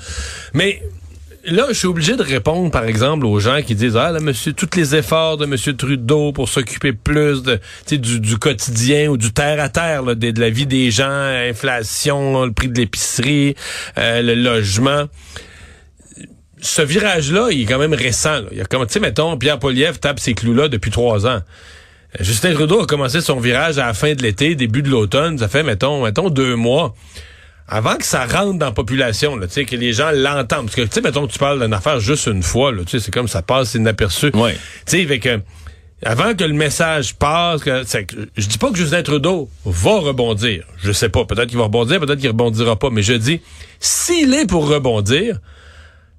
Mais 0.54 0.82
Là, 1.48 1.68
je 1.70 1.74
suis 1.74 1.88
obligé 1.88 2.16
de 2.16 2.24
répondre, 2.24 2.72
par 2.72 2.86
exemple, 2.86 3.26
aux 3.28 3.40
gens 3.40 3.62
qui 3.62 3.76
disent 3.76 3.96
ah 3.96 4.12
là, 4.12 4.20
monsieur, 4.20 4.52
tous 4.54 4.76
les 4.76 4.96
efforts 4.96 5.38
de 5.38 5.46
monsieur 5.46 5.76
Trudeau 5.76 6.32
pour 6.32 6.50
s'occuper 6.50 6.92
plus 6.92 7.44
de, 7.44 7.60
du, 7.92 8.20
du 8.20 8.38
quotidien 8.40 9.10
ou 9.10 9.18
du 9.18 9.32
terre 9.32 9.62
à 9.62 9.70
terre, 9.70 10.02
là, 10.02 10.16
de, 10.16 10.40
la 10.40 10.50
vie 10.50 10.66
des 10.66 10.90
gens, 10.90 11.08
inflation, 11.08 12.46
le 12.46 12.52
prix 12.52 12.70
de 12.70 12.80
l'épicerie, 12.80 13.56
euh, 14.00 14.24
le 14.24 14.34
logement. 14.34 15.06
Ce 16.62 16.82
virage-là, 16.82 17.50
il 17.52 17.62
est 17.62 17.66
quand 17.66 17.78
même 17.78 17.94
récent. 17.94 18.42
Là. 18.42 18.48
Il 18.52 18.60
a 18.60 18.66
comme, 18.66 18.84
tu 18.88 18.94
sais, 18.94 19.00
mettons, 19.00 19.38
Pierre 19.38 19.60
Poliev 19.60 20.00
tape 20.00 20.20
ces 20.20 20.34
clous-là 20.34 20.68
depuis 20.68 20.90
trois 20.90 21.28
ans. 21.28 21.42
Euh, 22.20 22.22
Justin 22.22 22.54
Trudeau 22.56 22.82
a 22.82 22.88
commencé 22.88 23.22
son 23.22 23.40
virage 23.40 23.78
à 23.78 23.86
la 23.86 23.94
fin 23.94 24.16
de 24.16 24.24
l'été, 24.24 24.56
début 24.56 24.82
de 24.82 24.90
l'automne. 24.90 25.38
Ça 25.38 25.48
fait, 25.48 25.62
mettons, 25.62 26.06
mettons, 26.06 26.32
deux 26.32 26.56
mois 26.56 26.96
avant 27.68 27.96
que 27.98 28.06
ça 28.06 28.26
rentre 28.26 28.60
dans 28.60 28.68
la 28.68 28.72
population, 28.72 29.36
là, 29.36 29.48
tu 29.48 29.54
sais, 29.54 29.66
que 29.66 29.76
les 29.76 29.92
gens 29.94 30.12
l'entendent. 30.12 30.66
Parce 30.66 30.76
que, 30.76 30.82
tu 30.84 30.90
sais, 30.92 31.02
mettons 31.02 31.26
que 31.28 31.32
tu 31.32 31.40
parles 31.40 31.62
d'une 31.62 31.74
affaire 31.74 32.00
juste 32.00 32.28
une 32.28 32.44
fois, 32.44 32.72
là, 32.72 32.84
tu 32.86 32.92
sais, 32.92 33.00
c'est 33.06 33.12
comme 33.14 33.28
ça 33.28 33.42
passe 33.42 33.74
inaperçu. 33.74 34.30
Ouais. 34.36 34.56
Tu 34.86 35.08
sais, 35.08 35.20
que, 35.20 35.40
avant 36.04 36.36
que 36.36 36.44
le 36.44 36.54
message 36.54 37.16
passe, 37.16 37.62
que- 37.64 37.84
je 38.38 38.48
dis 38.48 38.58
pas 38.60 38.70
que 38.70 38.78
Justin 38.78 39.02
Trudeau 39.02 39.50
va 39.66 40.00
rebondir. 40.00 40.64
Je 40.84 40.92
sais 40.92 41.10
pas. 41.10 41.26
Peut-être 41.26 41.48
qu'il 41.48 41.58
va 41.58 41.64
rebondir, 41.64 42.00
peut-être 42.00 42.20
qu'il 42.20 42.28
rebondira 42.30 42.76
pas. 42.78 42.90
Mais 42.92 43.02
je 43.02 43.14
dis, 43.14 43.42
s'il 43.80 44.34
est 44.36 44.46
pour 44.48 44.68
rebondir, 44.68 45.40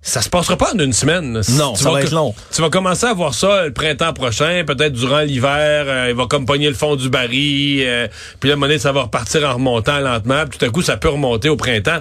ça 0.06 0.22
se 0.22 0.28
passera 0.30 0.56
pas 0.56 0.72
en 0.72 0.78
une 0.78 0.92
semaine. 0.92 1.42
Non, 1.50 1.72
Tu 1.72 1.82
ça 1.82 1.90
va 1.90 2.00
être 2.00 2.12
long. 2.12 2.32
Tu 2.54 2.62
vas 2.62 2.70
commencer 2.70 3.06
à 3.06 3.12
voir 3.12 3.34
ça 3.34 3.64
le 3.64 3.72
printemps 3.72 4.12
prochain, 4.12 4.62
peut-être 4.64 4.92
durant 4.92 5.20
l'hiver, 5.20 5.86
euh, 5.88 6.06
il 6.10 6.14
va 6.14 6.26
comme 6.26 6.46
pogner 6.46 6.68
le 6.68 6.76
fond 6.76 6.94
du 6.94 7.10
baril, 7.10 7.82
euh, 7.84 8.06
puis 8.38 8.48
moment 8.50 8.66
donné, 8.66 8.78
ça 8.78 8.92
va 8.92 9.02
repartir 9.02 9.42
en 9.42 9.54
remontant 9.54 9.98
lentement, 9.98 10.44
puis 10.48 10.60
tout 10.60 10.64
à 10.64 10.68
coup, 10.68 10.80
ça 10.80 10.96
peut 10.96 11.08
remonter 11.08 11.48
au 11.48 11.56
printemps. 11.56 11.98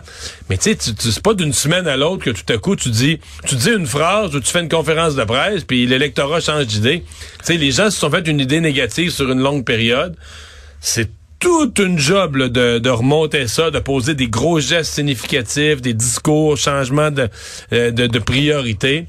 Mais 0.52 0.58
tu 0.58 0.76
sais, 0.76 0.78
c'est 1.00 1.24
pas 1.24 1.34
d'une 1.34 1.52
semaine 1.52 1.88
à 1.88 1.98
l'autre 1.98 2.24
que 2.24 2.30
tout 2.30 2.54
à 2.54 2.60
coup, 2.60 2.76
tu 2.76 2.90
dis 2.90 3.20
tu 3.48 3.56
dis 3.56 3.72
une 3.72 3.88
phrase 3.88 4.36
ou 4.36 4.40
tu 4.40 4.52
fais 4.52 4.62
une 4.62 4.70
conférence 4.70 5.16
de 5.16 5.24
presse, 5.24 5.64
puis 5.64 5.88
l'électorat 5.88 6.42
change 6.42 6.68
d'idée. 6.68 7.04
Tu 7.40 7.46
sais, 7.46 7.58
les 7.58 7.72
gens 7.72 7.90
se 7.90 8.00
sont 8.00 8.12
fait 8.12 8.28
une 8.28 8.40
idée 8.40 8.60
négative 8.60 9.10
sur 9.10 9.32
une 9.32 9.42
longue 9.42 9.66
période. 9.66 10.16
C'est 10.80 11.10
toute 11.46 11.78
une 11.78 12.00
job 12.00 12.38
là, 12.38 12.50
de, 12.50 12.80
de 12.80 12.90
remonter 12.90 13.48
ça, 13.48 13.70
de 13.70 13.78
poser 13.78 14.16
des 14.16 14.28
gros 14.28 14.60
gestes 14.60 14.96
significatifs, 14.96 15.80
des 15.80 15.94
discours, 15.94 16.58
changement 16.58 17.12
de, 17.12 17.30
euh, 17.72 17.92
de, 17.92 18.08
de 18.08 18.18
priorité. 18.18 19.08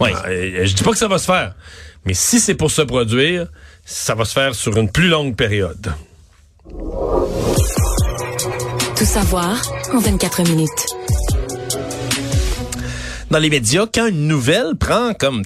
Ouais. 0.00 0.14
Euh, 0.28 0.64
je 0.64 0.74
dis 0.74 0.82
pas 0.82 0.92
que 0.92 0.96
ça 0.96 1.08
va 1.08 1.18
se 1.18 1.26
faire, 1.26 1.54
mais 2.06 2.14
si 2.14 2.40
c'est 2.40 2.54
pour 2.54 2.70
se 2.70 2.80
produire, 2.80 3.48
ça 3.84 4.14
va 4.14 4.24
se 4.24 4.32
faire 4.32 4.54
sur 4.54 4.78
une 4.78 4.90
plus 4.90 5.08
longue 5.08 5.36
période. 5.36 5.92
Tout 8.96 9.04
savoir 9.04 9.60
en 9.92 9.98
24 9.98 10.44
minutes. 10.48 10.86
dans 13.30 13.38
les 13.38 13.50
médias, 13.50 13.84
quand 13.92 14.06
une 14.06 14.26
nouvelle 14.26 14.74
prend 14.80 15.12
comme 15.12 15.42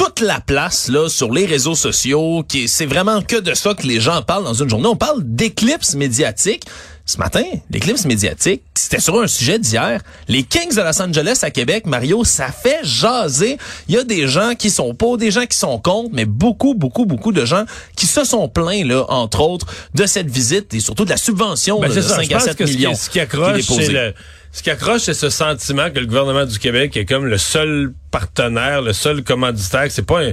toute 0.00 0.20
la 0.20 0.40
place 0.40 0.88
là 0.88 1.10
sur 1.10 1.30
les 1.30 1.44
réseaux 1.44 1.74
sociaux, 1.74 2.42
qui 2.48 2.68
c'est 2.68 2.86
vraiment 2.86 3.20
que 3.20 3.36
de 3.36 3.52
ça 3.52 3.74
que 3.74 3.86
les 3.86 4.00
gens 4.00 4.22
parlent 4.22 4.44
dans 4.44 4.54
une 4.54 4.70
journée. 4.70 4.86
On 4.86 4.96
parle 4.96 5.20
d'éclipse 5.22 5.94
médiatique. 5.94 6.64
Ce 7.04 7.18
matin, 7.18 7.42
l'éclipse 7.70 8.06
médiatique, 8.06 8.62
c'était 8.74 9.00
sur 9.00 9.20
un 9.20 9.26
sujet 9.26 9.58
d'hier. 9.58 10.00
Les 10.26 10.42
Kings 10.42 10.74
de 10.74 10.80
Los 10.80 11.02
Angeles 11.02 11.40
à 11.42 11.50
Québec, 11.50 11.84
Mario, 11.84 12.24
ça 12.24 12.46
fait 12.50 12.78
jaser. 12.82 13.58
Il 13.88 13.94
y 13.94 13.98
a 13.98 14.04
des 14.04 14.26
gens 14.26 14.54
qui 14.54 14.70
sont 14.70 14.94
pour, 14.94 15.18
des 15.18 15.30
gens 15.30 15.44
qui 15.44 15.58
sont 15.58 15.78
contre, 15.78 16.10
mais 16.14 16.24
beaucoup, 16.24 16.72
beaucoup, 16.72 17.04
beaucoup 17.04 17.32
de 17.32 17.44
gens 17.44 17.64
qui 17.94 18.06
se 18.06 18.24
sont 18.24 18.48
plaints, 18.48 18.86
là, 18.86 19.04
entre 19.08 19.40
autres, 19.40 19.66
de 19.94 20.06
cette 20.06 20.30
visite 20.30 20.72
et 20.72 20.80
surtout 20.80 21.04
de 21.04 21.10
la 21.10 21.18
subvention 21.18 21.78
Ben, 21.78 21.92
de 21.92 22.00
ça. 22.00 22.16
5 22.16 22.24
Je 22.24 22.34
à 22.34 22.38
pense 22.38 22.44
7 22.44 22.56
que 22.56 22.64
ce 22.64 22.70
qui, 22.70 22.78
millions. 22.78 22.94
ce 22.94 23.10
qui 23.10 23.20
accroche, 23.20 23.60
c'est 23.62 23.88
le, 23.88 24.14
ce 24.52 24.62
qui 24.62 24.70
accroche, 24.70 25.02
c'est 25.02 25.14
ce 25.14 25.30
sentiment 25.30 25.90
que 25.90 25.98
le 26.00 26.06
gouvernement 26.06 26.44
du 26.44 26.58
Québec 26.58 26.96
est 26.96 27.04
comme 27.04 27.26
le 27.26 27.38
seul 27.38 27.92
partenaire, 28.10 28.82
le 28.82 28.92
seul 28.92 29.22
commanditaire. 29.22 29.84
que 29.84 29.92
C'est 29.92 30.02
pas 30.06 30.20
un, 30.22 30.32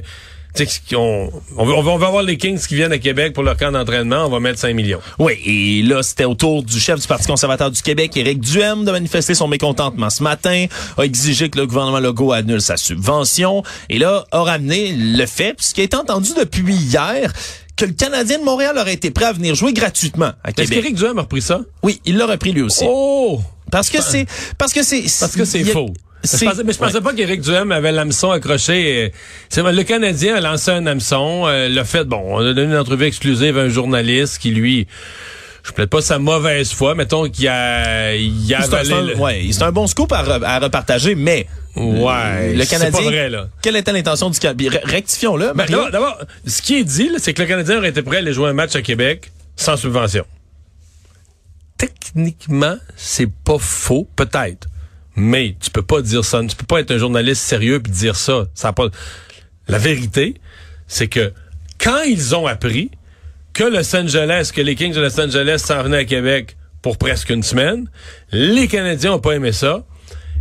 tu 0.56 0.66
sais, 0.66 0.80
qu'on- 0.90 1.30
on, 1.56 1.66
va, 1.66 1.74
on 1.74 1.82
va 1.84 1.92
on 1.92 1.96
avoir 2.02 2.24
les 2.24 2.36
Kings 2.38 2.58
qui 2.68 2.74
viennent 2.74 2.92
à 2.92 2.98
Québec 2.98 3.34
pour 3.34 3.44
leur 3.44 3.56
camp 3.58 3.72
d'entraînement, 3.72 4.26
on 4.26 4.30
va 4.30 4.40
mettre 4.40 4.58
5 4.58 4.74
millions. 4.74 5.00
Oui, 5.20 5.34
et 5.46 5.84
là, 5.84 6.02
c'était 6.02 6.26
au 6.26 6.34
tour 6.34 6.64
du 6.64 6.80
chef 6.80 7.00
du 7.00 7.06
Parti 7.08 7.28
conservateur 7.28 7.70
du 7.70 7.80
Québec, 7.82 8.18
Éric 8.18 8.40
Duhem, 8.40 8.84
de 8.84 8.92
manifester 8.92 9.36
son 9.36 9.48
mécontentement 9.48 10.10
ce 10.10 10.24
matin, 10.24 10.66
a 10.98 11.04
exigé 11.04 11.50
que 11.52 11.60
le 11.60 11.68
gouvernement 11.68 12.00
Legault 12.00 12.32
annule 12.32 12.62
sa 12.62 12.76
subvention, 12.78 13.62
et 13.90 14.00
là, 14.00 14.26
a 14.32 14.42
ramené 14.42 14.94
le 14.98 15.26
fait, 15.28 15.56
ce 15.60 15.76
qui 15.76 15.82
a 15.82 15.84
été 15.84 15.96
entendu 15.96 16.32
depuis 16.36 16.74
hier, 16.74 17.32
que 17.76 17.86
le 17.86 17.92
Canadien 17.92 18.40
de 18.40 18.44
Montréal 18.44 18.76
aurait 18.80 18.96
été 18.96 19.12
prêt 19.12 19.26
à 19.26 19.34
venir 19.34 19.54
jouer 19.54 19.74
gratuitement 19.74 20.32
à 20.44 20.50
Est-ce 20.50 20.56
Québec. 20.64 20.70
qu'Éric 20.82 20.96
Duhem 20.96 21.20
a 21.20 21.22
repris 21.22 21.44
ça? 21.44 21.62
Oui, 21.84 22.02
il 22.06 22.18
l'a 22.18 22.26
repris 22.26 22.52
lui 22.52 22.64
aussi. 22.64 22.84
Oh! 22.88 23.40
Parce 23.72 23.90
que 23.90 24.02
c'est, 24.02 24.26
parce 24.58 24.74
que 24.74 24.84
c'est, 24.84 25.04
Parce 25.20 25.36
que 25.36 25.46
c'est 25.46 25.64
faux. 25.66 25.94
Je 26.24 26.30
c'est- 26.30 26.46
pensais, 26.46 26.64
mais 26.64 26.74
je 26.74 26.78
pensais 26.80 26.96
ouais. 26.96 27.02
pas 27.02 27.14
qu'Éric 27.14 27.42
Duhem 27.42 27.72
avait 27.72 27.92
l'hameçon 27.92 28.32
accroché. 28.32 29.14
le 29.56 29.84
Canadien 29.84 30.36
a 30.36 30.42
lancé 30.42 30.72
un 30.72 30.86
hameçon. 30.88 31.44
Euh, 31.48 31.70
le 31.70 31.84
fait, 31.84 32.04
bon, 32.06 32.22
on 32.26 32.40
a 32.40 32.54
donné 32.54 32.74
une 32.74 32.78
entrevue 32.78 33.06
exclusive 33.06 33.58
à 33.58 33.62
un 33.62 33.70
journaliste 33.70 34.40
qui, 34.40 34.50
lui, 34.52 34.88
je 35.64 35.72
plaide 35.72 35.90
pas 35.90 36.02
sa 36.02 36.18
mauvaise 36.18 36.72
foi, 36.72 36.96
mettons 36.96 37.30
qu'il 37.30 37.48
a, 37.48 38.16
il 38.16 38.54
a 38.56 38.62
C'est 38.62 38.70
un, 38.74 38.78
avalé 38.78 38.90
c'est 38.90 38.94
un- 38.96 39.02
le- 39.04 39.16
ouais, 39.18 39.46
c'est 39.52 39.64
un 39.64 39.72
bon 39.72 39.86
scoop 39.86 40.12
à, 40.12 40.24
re- 40.24 40.44
à 40.44 40.60
repartager, 40.60 41.14
mais 41.16 41.46
Ouais, 41.76 42.54
le 42.56 42.64
c'est 42.64 42.70
Canadien. 42.72 42.92
pas 43.00 43.06
vrai, 43.06 43.30
là. 43.30 43.48
Quelle 43.62 43.76
était 43.76 43.92
l'intention 43.94 44.30
du 44.32 44.40
Canadien 44.40 44.72
Rectifions-le. 44.84 45.52
Ben. 45.54 45.66
D'abord, 45.92 46.18
ce 46.48 46.62
qui 46.64 46.78
est 46.80 46.84
dit, 46.84 47.12
c'est 47.20 47.34
que 47.36 47.42
le 47.44 47.48
Canadien 47.48 47.78
aurait 47.78 47.90
été 47.90 48.02
prêt 48.02 48.16
à 48.16 48.20
aller 48.20 48.34
jouer 48.34 48.50
un 48.50 48.54
match 48.54 48.76
à 48.76 48.82
Québec 48.82 49.32
sans 49.56 49.78
subvention. 49.78 50.26
Techniquement, 51.78 52.78
c'est 52.96 53.32
pas 53.32 53.60
faux, 53.60 54.08
peut-être. 54.16 54.68
Mais 55.16 55.56
tu 55.60 55.72
peux 55.72 55.82
pas 55.82 56.02
dire 56.02 56.24
ça. 56.24 56.42
Tu 56.48 56.56
peux 56.56 56.66
pas 56.66 56.80
être 56.80 56.92
un 56.92 56.98
journaliste 56.98 57.42
sérieux 57.42 57.80
puis 57.80 57.92
dire 57.92 58.16
ça. 58.16 58.46
Ça 58.54 58.74
pas. 58.74 58.88
La 59.68 59.78
vérité, 59.78 60.36
c'est 60.88 61.08
que 61.08 61.34
quand 61.80 62.02
ils 62.04 62.36
ont 62.36 62.48
appris 62.48 62.92
que 63.54 63.64
Los 63.64 63.96
Angeles, 63.96 64.52
que 64.54 64.62
les 64.62 64.76
Kings 64.76 64.94
de 64.94 65.02
Los 65.02 65.20
Angeles 65.20 65.64
s'en 65.66 65.82
venaient 65.84 65.98
à 65.98 66.06
Québec 66.06 66.58
pour 66.82 66.98
presque 66.98 67.32
une 67.32 67.44
semaine, 67.44 67.90
les 68.32 68.68
Canadiens 68.68 69.14
ont 69.14 69.20
pas 69.20 69.34
aimé 69.34 69.52
ça. 69.52 69.84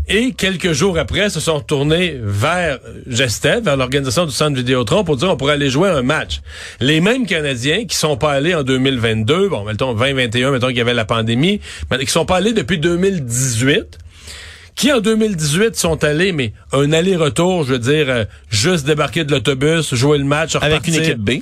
Et 0.09 0.33
quelques 0.33 0.73
jours 0.73 0.99
après, 0.99 1.31
se 1.31 1.41
sont 1.41 1.57
retournés 1.57 2.17
vers 2.23 2.79
Gestet, 3.09 3.61
vers 3.61 3.77
l'organisation 3.77 4.25
du 4.25 4.31
Centre 4.31 4.57
Vidéotron, 4.57 5.03
pour 5.03 5.17
dire 5.17 5.31
on 5.31 5.37
pourrait 5.37 5.55
aller 5.55 5.69
jouer 5.69 5.89
un 5.89 6.03
match. 6.03 6.43
Les 6.81 7.01
mêmes 7.01 7.27
Canadiens 7.27 7.87
qui 7.87 7.97
sont 7.97 8.17
pas 8.17 8.33
allés 8.33 8.55
en 8.55 8.63
2022, 8.63 9.49
bon, 9.49 9.65
mettons 9.65 9.95
2021, 9.95 10.53
mettons 10.53 10.69
qu'il 10.69 10.77
y 10.77 10.81
avait 10.81 10.95
la 10.95 11.05
pandémie, 11.05 11.61
mais 11.91 11.99
qui 11.99 12.11
sont 12.11 12.25
pas 12.25 12.37
allés 12.37 12.53
depuis 12.53 12.79
2018, 12.79 13.99
qui 14.77 14.93
en 14.93 15.01
2018 15.01 15.75
sont 15.75 16.05
allés, 16.05 16.31
mais 16.31 16.53
un 16.73 16.93
aller-retour, 16.93 17.65
je 17.65 17.73
veux 17.73 17.79
dire, 17.81 18.07
euh, 18.09 18.25
juste 18.49 18.87
débarquer 18.87 19.25
de 19.25 19.33
l'autobus, 19.33 19.93
jouer 19.93 20.19
le 20.19 20.25
match, 20.25 20.55
Avec 20.61 20.87
une 20.87 20.95
équipe 20.95 21.19
B. 21.19 21.41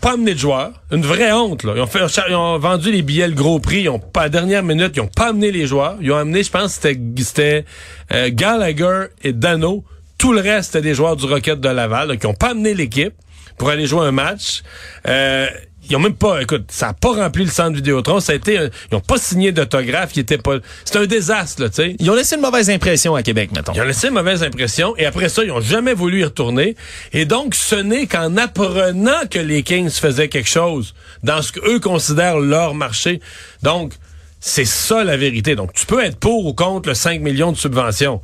Pas 0.00 0.12
amené 0.12 0.32
de 0.32 0.38
joueurs. 0.38 0.72
Une 0.90 1.04
vraie 1.04 1.30
honte, 1.32 1.62
là. 1.62 1.74
Ils 1.76 2.34
ont, 2.34 2.58
vendu 2.58 2.90
les 2.90 3.02
billets 3.02 3.28
le 3.28 3.34
gros 3.34 3.58
prix. 3.58 3.82
Ils 3.82 4.00
pas, 4.12 4.20
à 4.20 4.24
la 4.24 4.28
dernière 4.30 4.62
minute, 4.62 4.92
ils 4.96 5.00
ont 5.00 5.08
pas 5.08 5.28
amené 5.28 5.52
les 5.52 5.66
joueurs. 5.66 5.96
Ils 6.00 6.10
ont 6.10 6.16
amené, 6.16 6.42
je 6.42 6.50
pense, 6.50 6.72
c'était, 6.72 7.64
euh, 8.12 8.30
Gallagher 8.32 9.06
et 9.22 9.34
Dano. 9.34 9.84
Tout 10.16 10.32
le 10.32 10.40
reste, 10.40 10.72
c'était 10.72 10.88
des 10.88 10.94
joueurs 10.94 11.16
du 11.16 11.26
Rocket 11.26 11.60
de 11.60 11.68
Laval, 11.68 12.18
qui 12.18 12.26
ont 12.26 12.34
pas 12.34 12.50
amené 12.50 12.72
l'équipe 12.72 13.14
pour 13.58 13.68
aller 13.68 13.86
jouer 13.86 14.06
un 14.06 14.12
match. 14.12 14.62
Euh, 15.06 15.48
ils 15.88 15.96
ont 15.96 16.00
même 16.00 16.14
pas, 16.14 16.40
écoute, 16.40 16.64
ça 16.68 16.88
a 16.88 16.92
pas 16.94 17.12
rempli 17.12 17.44
le 17.44 17.50
centre 17.50 17.76
Vidéotron. 17.76 18.20
Ça 18.20 18.32
a 18.32 18.36
été, 18.36 18.68
ils 18.90 18.94
ont 18.94 19.00
pas 19.00 19.18
signé 19.18 19.52
d'autographe. 19.52 20.10
Ils 20.16 20.20
étaient 20.20 20.38
pas, 20.38 20.56
c'était 20.84 20.98
un 20.98 21.06
désastre, 21.06 21.62
là, 21.62 21.68
tu 21.68 21.76
sais. 21.76 21.96
Ils 21.98 22.10
ont 22.10 22.14
laissé 22.14 22.36
une 22.36 22.42
mauvaise 22.42 22.70
impression 22.70 23.14
à 23.14 23.22
Québec, 23.22 23.50
mettons. 23.54 23.72
Ils 23.74 23.80
ont 23.80 23.84
laissé 23.84 24.08
une 24.08 24.14
mauvaise 24.14 24.42
impression 24.42 24.96
et 24.96 25.06
après 25.06 25.28
ça, 25.28 25.44
ils 25.44 25.50
ont 25.50 25.60
jamais 25.60 25.94
voulu 25.94 26.20
y 26.20 26.24
retourner. 26.24 26.76
Et 27.12 27.24
donc, 27.24 27.54
ce 27.54 27.76
n'est 27.76 28.06
qu'en 28.06 28.36
apprenant 28.36 29.26
que 29.30 29.38
les 29.38 29.62
Kings 29.62 29.90
faisaient 29.90 30.28
quelque 30.28 30.48
chose 30.48 30.94
dans 31.22 31.42
ce 31.42 31.52
qu'eux 31.52 31.80
considèrent 31.80 32.38
leur 32.38 32.74
marché. 32.74 33.20
Donc, 33.62 33.92
c'est 34.40 34.66
ça 34.66 35.04
la 35.04 35.16
vérité. 35.16 35.56
Donc, 35.56 35.72
tu 35.72 35.86
peux 35.86 36.04
être 36.04 36.18
pour 36.18 36.46
ou 36.46 36.52
contre 36.52 36.88
le 36.88 36.94
5 36.94 37.20
millions 37.20 37.52
de 37.52 37.56
subventions. 37.56 38.20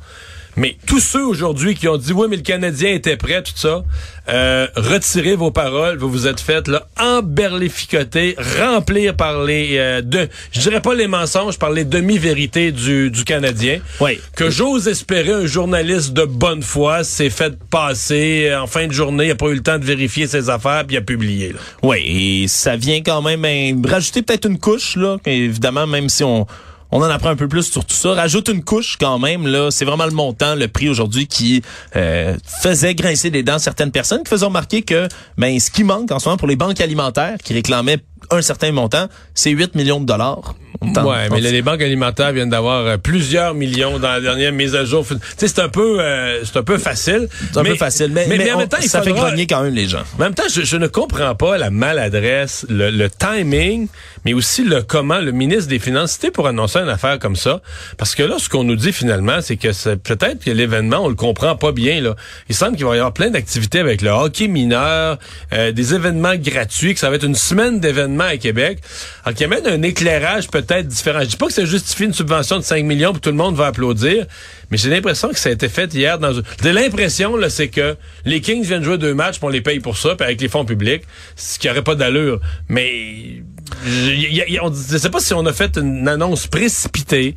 Mais 0.57 0.75
tous 0.85 0.99
ceux 0.99 1.25
aujourd'hui 1.25 1.75
qui 1.75 1.87
ont 1.87 1.97
dit 1.97 2.11
oui, 2.11 2.27
mais 2.29 2.35
le 2.35 2.41
Canadien 2.41 2.91
était 2.91 3.17
prêt, 3.17 3.41
tout 3.41 3.51
ça, 3.55 3.83
euh, 4.29 4.67
retirez 4.75 5.35
vos 5.35 5.51
paroles, 5.51 5.97
vous 5.97 6.09
vous 6.09 6.27
êtes 6.27 6.39
fait 6.39 6.67
là 6.67 6.87
emberlificoter, 6.99 8.35
remplir 8.59 9.15
par 9.15 9.43
les 9.43 9.77
euh, 9.77 10.01
deux, 10.01 10.27
je 10.51 10.59
dirais 10.59 10.81
pas 10.81 10.93
les 10.93 11.07
mensonges, 11.07 11.57
par 11.57 11.71
les 11.71 11.85
demi-vérités 11.85 12.71
du, 12.71 13.09
du 13.09 13.23
Canadien. 13.23 13.79
Oui. 13.99 14.19
Que 14.35 14.49
j'ose 14.49 14.87
espérer 14.87 15.31
un 15.31 15.45
journaliste 15.45 16.13
de 16.13 16.25
bonne 16.25 16.63
foi 16.63 17.03
s'est 17.03 17.29
fait 17.29 17.57
passer 17.69 18.47
euh, 18.49 18.61
en 18.61 18.67
fin 18.67 18.87
de 18.87 18.93
journée, 18.93 19.27
il 19.27 19.31
a 19.31 19.35
pas 19.35 19.47
eu 19.47 19.55
le 19.55 19.63
temps 19.63 19.79
de 19.79 19.85
vérifier 19.85 20.27
ses 20.27 20.49
affaires 20.49 20.85
puis 20.85 20.95
il 20.95 20.99
a 20.99 21.01
publié. 21.01 21.53
Là. 21.53 21.59
Oui, 21.83 22.43
et 22.43 22.47
ça 22.47 22.75
vient 22.75 23.01
quand 23.01 23.21
même 23.21 23.45
hein, 23.45 23.81
rajouter 23.87 24.21
peut-être 24.21 24.47
une 24.47 24.59
couche, 24.59 24.95
là. 24.97 25.17
Évidemment, 25.25 25.87
même 25.87 26.09
si 26.09 26.23
on, 26.23 26.45
on 26.91 27.01
en 27.01 27.09
apprend 27.09 27.29
un 27.29 27.35
peu 27.35 27.47
plus 27.47 27.63
sur 27.63 27.85
tout 27.85 27.95
ça. 27.95 28.13
Rajoute 28.13 28.49
une 28.49 28.63
couche 28.63 28.97
quand 28.97 29.19
même, 29.19 29.47
là. 29.47 29.71
C'est 29.71 29.85
vraiment 29.85 30.05
le 30.05 30.11
montant, 30.11 30.55
le 30.55 30.67
prix 30.67 30.89
aujourd'hui 30.89 31.27
qui 31.27 31.61
euh, 31.95 32.35
faisait 32.61 32.95
grincer 32.95 33.29
des 33.29 33.43
dents 33.43 33.59
certaines 33.59 33.91
personnes, 33.91 34.23
qui 34.23 34.29
faisaient 34.29 34.45
remarquer 34.45 34.81
que 34.81 35.07
ben, 35.37 35.59
ce 35.59 35.71
qui 35.71 35.83
manque 35.83 36.11
en 36.11 36.19
ce 36.19 36.27
moment 36.27 36.37
pour 36.37 36.47
les 36.47 36.55
banques 36.55 36.81
alimentaires 36.81 37.37
qui 37.43 37.53
réclamaient 37.53 37.99
un 38.29 38.41
certain 38.41 38.71
montant, 38.71 39.07
c'est 39.33 39.51
8 39.51 39.75
millions 39.75 39.99
de 39.99 40.05
dollars. 40.05 40.55
Ouais, 40.81 41.29
mais 41.31 41.41
là, 41.41 41.51
les 41.51 41.61
banques 41.61 41.81
alimentaires 41.83 42.31
viennent 42.33 42.49
d'avoir 42.49 42.85
euh, 42.87 42.97
plusieurs 42.97 43.53
millions 43.53 43.99
dans 43.99 44.07
la 44.13 44.19
dernière 44.19 44.51
mise 44.51 44.75
à 44.75 44.83
jour. 44.83 45.05
Tu 45.07 45.15
sais, 45.37 45.47
c'est 45.47 45.59
un 45.59 45.69
peu, 45.69 45.99
euh, 45.99 46.43
c'est 46.43 46.57
un 46.57 46.63
peu 46.63 46.79
facile. 46.79 47.27
C'est 47.53 47.59
un 47.59 47.63
peu 47.63 47.75
facile, 47.75 48.09
mais, 48.11 48.25
mais 48.27 48.51
en 48.51 48.55
on- 48.55 48.59
même 48.59 48.67
temps, 48.67 48.77
il 48.81 48.89
ça 48.89 49.03
fait 49.03 49.11
grogner 49.13 49.45
quand 49.45 49.61
même 49.61 49.75
les 49.75 49.87
gens. 49.87 50.01
En 50.17 50.23
même 50.23 50.33
temps, 50.33 50.43
je, 50.51 50.63
je 50.63 50.77
ne 50.77 50.87
comprends 50.87 51.35
pas 51.35 51.59
la 51.59 51.69
maladresse, 51.69 52.65
le, 52.67 52.89
le 52.89 53.09
timing, 53.11 53.89
mais 54.25 54.33
aussi 54.33 54.63
le 54.63 54.81
comment 54.81 55.19
le 55.19 55.31
ministre 55.31 55.67
des 55.69 55.77
Finances, 55.77 56.13
c'était 56.13 56.31
pour 56.31 56.47
annoncer 56.47 56.79
une 56.79 56.89
affaire 56.89 57.19
comme 57.19 57.35
ça. 57.35 57.61
Parce 57.99 58.15
que 58.15 58.23
là, 58.23 58.37
ce 58.39 58.49
qu'on 58.49 58.63
nous 58.63 58.75
dit 58.75 58.91
finalement, 58.91 59.39
c'est 59.41 59.57
que 59.57 59.73
c'est 59.73 59.97
peut-être 59.97 60.43
que 60.43 60.49
l'événement, 60.49 61.05
on 61.05 61.09
le 61.09 61.15
comprend 61.15 61.55
pas 61.55 61.71
bien. 61.73 62.01
Là. 62.01 62.15
Il 62.49 62.55
semble 62.55 62.75
qu'il 62.75 62.85
va 62.87 62.95
y 62.95 62.97
avoir 62.97 63.13
plein 63.13 63.29
d'activités 63.29 63.77
avec 63.79 64.01
le 64.01 64.09
hockey 64.09 64.47
mineur, 64.47 65.19
euh, 65.53 65.71
des 65.71 65.93
événements 65.93 66.35
gratuits, 66.37 66.95
que 66.95 66.99
ça 66.99 67.11
va 67.11 67.17
être 67.17 67.25
une 67.25 67.35
semaine 67.35 67.79
d'événements 67.79 68.23
à 68.23 68.37
Québec. 68.37 68.79
Alors 69.25 69.35
qu'il 69.37 69.45
amène 69.45 69.67
un 69.67 69.83
éclairage 69.83 70.47
peut-être 70.47 70.70
différent. 70.81 71.19
Je 71.21 71.25
dis 71.27 71.35
pas 71.37 71.47
que 71.47 71.53
ça 71.53 71.65
justifie 71.65 72.05
une 72.05 72.13
subvention 72.13 72.57
de 72.57 72.63
5 72.63 72.83
millions 72.85 73.11
pour 73.11 73.21
tout 73.21 73.29
le 73.29 73.35
monde 73.35 73.55
va 73.55 73.67
applaudir, 73.67 74.25
mais 74.69 74.77
j'ai 74.77 74.89
l'impression 74.89 75.29
que 75.29 75.37
ça 75.39 75.49
a 75.49 75.51
été 75.51 75.67
fait 75.69 75.93
hier 75.93 76.17
dans. 76.19 76.31
J'ai 76.63 76.71
l'impression, 76.73 77.35
là, 77.35 77.49
c'est 77.49 77.67
que 77.67 77.95
les 78.25 78.41
Kings 78.41 78.63
viennent 78.63 78.83
jouer 78.83 78.97
deux 78.97 79.13
matchs, 79.13 79.37
puis 79.37 79.45
on 79.45 79.49
les 79.49 79.61
paye 79.61 79.79
pour 79.79 79.97
ça, 79.97 80.15
puis 80.15 80.25
avec 80.25 80.39
les 80.41 80.47
fonds 80.49 80.65
publics, 80.65 81.03
ce 81.35 81.59
qui 81.59 81.69
aurait 81.69 81.83
pas 81.83 81.95
d'allure. 81.95 82.39
Mais 82.69 83.43
je 83.85 84.11
y 84.11 84.59
on- 84.61 84.71
je 84.73 84.97
sais 84.97 85.09
pas 85.09 85.19
si 85.19 85.33
on 85.33 85.45
a 85.45 85.53
fait 85.53 85.77
une 85.77 86.07
annonce 86.07 86.47
précipitée. 86.47 87.35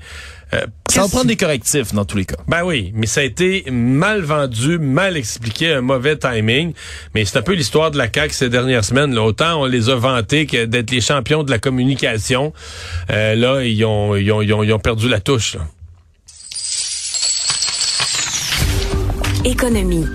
Euh, 0.53 0.67
Ça 0.95 1.03
va 1.03 1.09
prendre 1.09 1.27
des 1.27 1.35
correctifs 1.37 1.93
dans 1.93 2.05
tous 2.05 2.17
les 2.17 2.25
cas. 2.25 2.37
ben 2.47 2.63
oui, 2.63 2.93
mais 2.95 3.09
ça 3.09 3.19
a 3.19 3.25
été 3.25 3.65
mal 3.69 4.21
vendu, 4.21 4.79
mal 4.79 5.17
expliqué, 5.17 5.73
un 5.73 5.81
mauvais 5.81 6.17
timing. 6.17 6.73
Mais 7.17 7.25
c'est 7.25 7.37
un 7.37 7.43
peu 7.43 7.55
l'histoire 7.55 7.91
de 7.91 7.99
la 7.99 8.07
CAQ 8.15 8.33
ces 8.33 8.49
dernières 8.49 8.85
semaines. 8.85 9.13
Là. 9.13 9.23
Autant 9.23 9.63
on 9.63 9.65
les 9.65 9.89
a 9.89 9.97
vantés 9.97 10.47
que 10.47 10.67
d'être 10.67 10.93
les 10.93 11.01
champions 11.01 11.43
de 11.43 11.51
la 11.51 11.59
communication. 11.59 12.53
Euh, 13.11 13.35
là, 13.35 13.65
ils 13.65 13.85
ont, 13.85 14.15
ils, 14.15 14.31
ont, 14.31 14.41
ils, 14.41 14.53
ont, 14.53 14.63
ils 14.63 14.73
ont 14.73 14.79
perdu 14.79 15.09
la 15.09 15.19
touche. 15.19 15.57
là. 15.57 15.63
Économie. 19.45 20.07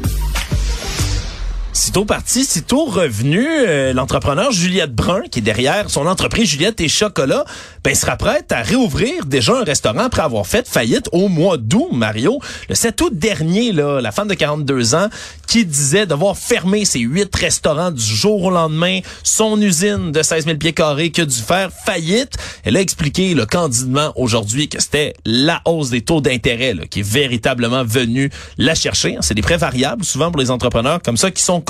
Sitôt 1.79 2.03
parti, 2.03 2.43
sitôt 2.43 2.83
revenu, 2.83 3.47
euh, 3.47 3.93
l'entrepreneur 3.93 4.51
Juliette 4.51 4.93
Brun, 4.93 5.21
qui 5.31 5.39
est 5.39 5.41
derrière 5.41 5.89
son 5.89 6.07
entreprise 6.07 6.49
Juliette 6.49 6.81
et 6.81 6.89
Chocolat, 6.89 7.45
ben, 7.85 7.95
sera 7.95 8.17
prête 8.17 8.51
à 8.51 8.61
réouvrir 8.61 9.25
déjà 9.25 9.53
un 9.57 9.63
restaurant 9.63 9.99
après 9.99 10.21
avoir 10.21 10.45
fait 10.45 10.67
faillite 10.67 11.07
au 11.13 11.29
mois 11.29 11.55
d'août, 11.55 11.87
Mario. 11.93 12.41
Le 12.67 12.75
7 12.75 12.99
août 12.99 13.17
dernier, 13.17 13.71
là, 13.71 14.01
la 14.01 14.11
femme 14.11 14.27
de 14.27 14.33
42 14.33 14.93
ans 14.93 15.07
qui 15.47 15.65
disait 15.65 16.05
devoir 16.05 16.37
fermer 16.37 16.83
ses 16.83 16.99
huit 16.99 17.33
restaurants 17.33 17.91
du 17.91 18.03
jour 18.03 18.43
au 18.43 18.51
lendemain, 18.51 18.99
son 19.23 19.59
usine 19.61 20.11
de 20.11 20.21
16 20.21 20.45
000 20.45 20.57
pieds 20.57 20.73
carrés 20.73 21.11
qui 21.11 21.21
a 21.21 21.25
dû 21.25 21.39
faire 21.39 21.71
faillite. 21.85 22.33
Elle 22.65 22.75
a 22.75 22.81
expliqué 22.81 23.33
là, 23.33 23.45
candidement 23.45 24.11
aujourd'hui 24.17 24.67
que 24.67 24.81
c'était 24.81 25.13
la 25.25 25.61
hausse 25.63 25.91
des 25.91 26.01
taux 26.01 26.19
d'intérêt 26.19 26.75
qui 26.91 26.99
est 26.99 27.09
véritablement 27.09 27.85
venue 27.85 28.29
la 28.57 28.75
chercher. 28.75 29.17
C'est 29.21 29.33
des 29.33 29.41
prêts 29.41 29.57
variables 29.57 30.03
souvent 30.03 30.29
pour 30.29 30.41
les 30.41 30.51
entrepreneurs 30.51 31.01
comme 31.01 31.15
ça 31.15 31.31
qui 31.31 31.41
sont 31.41 31.61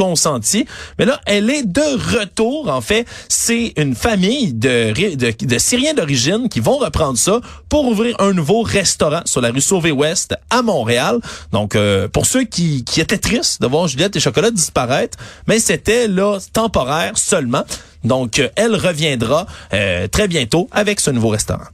Mais 0.98 1.06
là, 1.06 1.20
elle 1.26 1.50
est 1.50 1.64
de 1.64 2.18
retour. 2.20 2.70
En 2.70 2.82
fait, 2.82 3.06
c'est 3.28 3.74
une 3.78 3.96
famille 3.96 4.54
de, 4.54 4.94
Ri- 4.94 5.18
de, 5.18 5.34
de 5.40 5.58
Syriens 5.58 5.94
d'origine 5.94 6.50
qui 6.50 6.60
vont 6.60 6.78
reprendre 6.78 7.18
ça 7.18 7.42
pour 7.68 7.86
ouvrir 7.86 8.16
un 8.20 8.34
nouveau 8.34 8.62
restaurant 8.62 9.22
sur 9.26 9.42
la 9.42 9.52
rue 9.52 9.62
Sauvé-Ouest 9.62 10.36
à 10.50 10.62
Montréal. 10.62 11.20
Donc, 11.52 11.76
euh, 11.76 12.08
pour 12.08 12.26
ceux 12.26 12.44
qui, 12.44 12.84
qui 12.84 13.02
étaient 13.02 13.18
tristes 13.18 13.62
de 13.62 13.68
voir 13.68 13.88
Juliette 13.88 14.16
et 14.16 14.20
Chocolat 14.20 14.52
disparaître, 14.52 15.18
mais 15.48 15.60
c'était 15.60 16.08
là 16.08 16.38
temporaire 16.54 17.18
seulement. 17.18 17.64
Donc, 18.04 18.40
euh, 18.40 18.48
elle 18.56 18.76
reviendra 18.76 19.46
euh, 19.74 20.08
très 20.08 20.28
bientôt 20.28 20.70
avec 20.72 21.00
ce 21.00 21.12
nouveau 21.12 21.30
restaurant. 21.30 21.68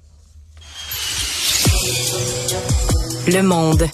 Le 3.28 3.42
monde. 3.42 3.88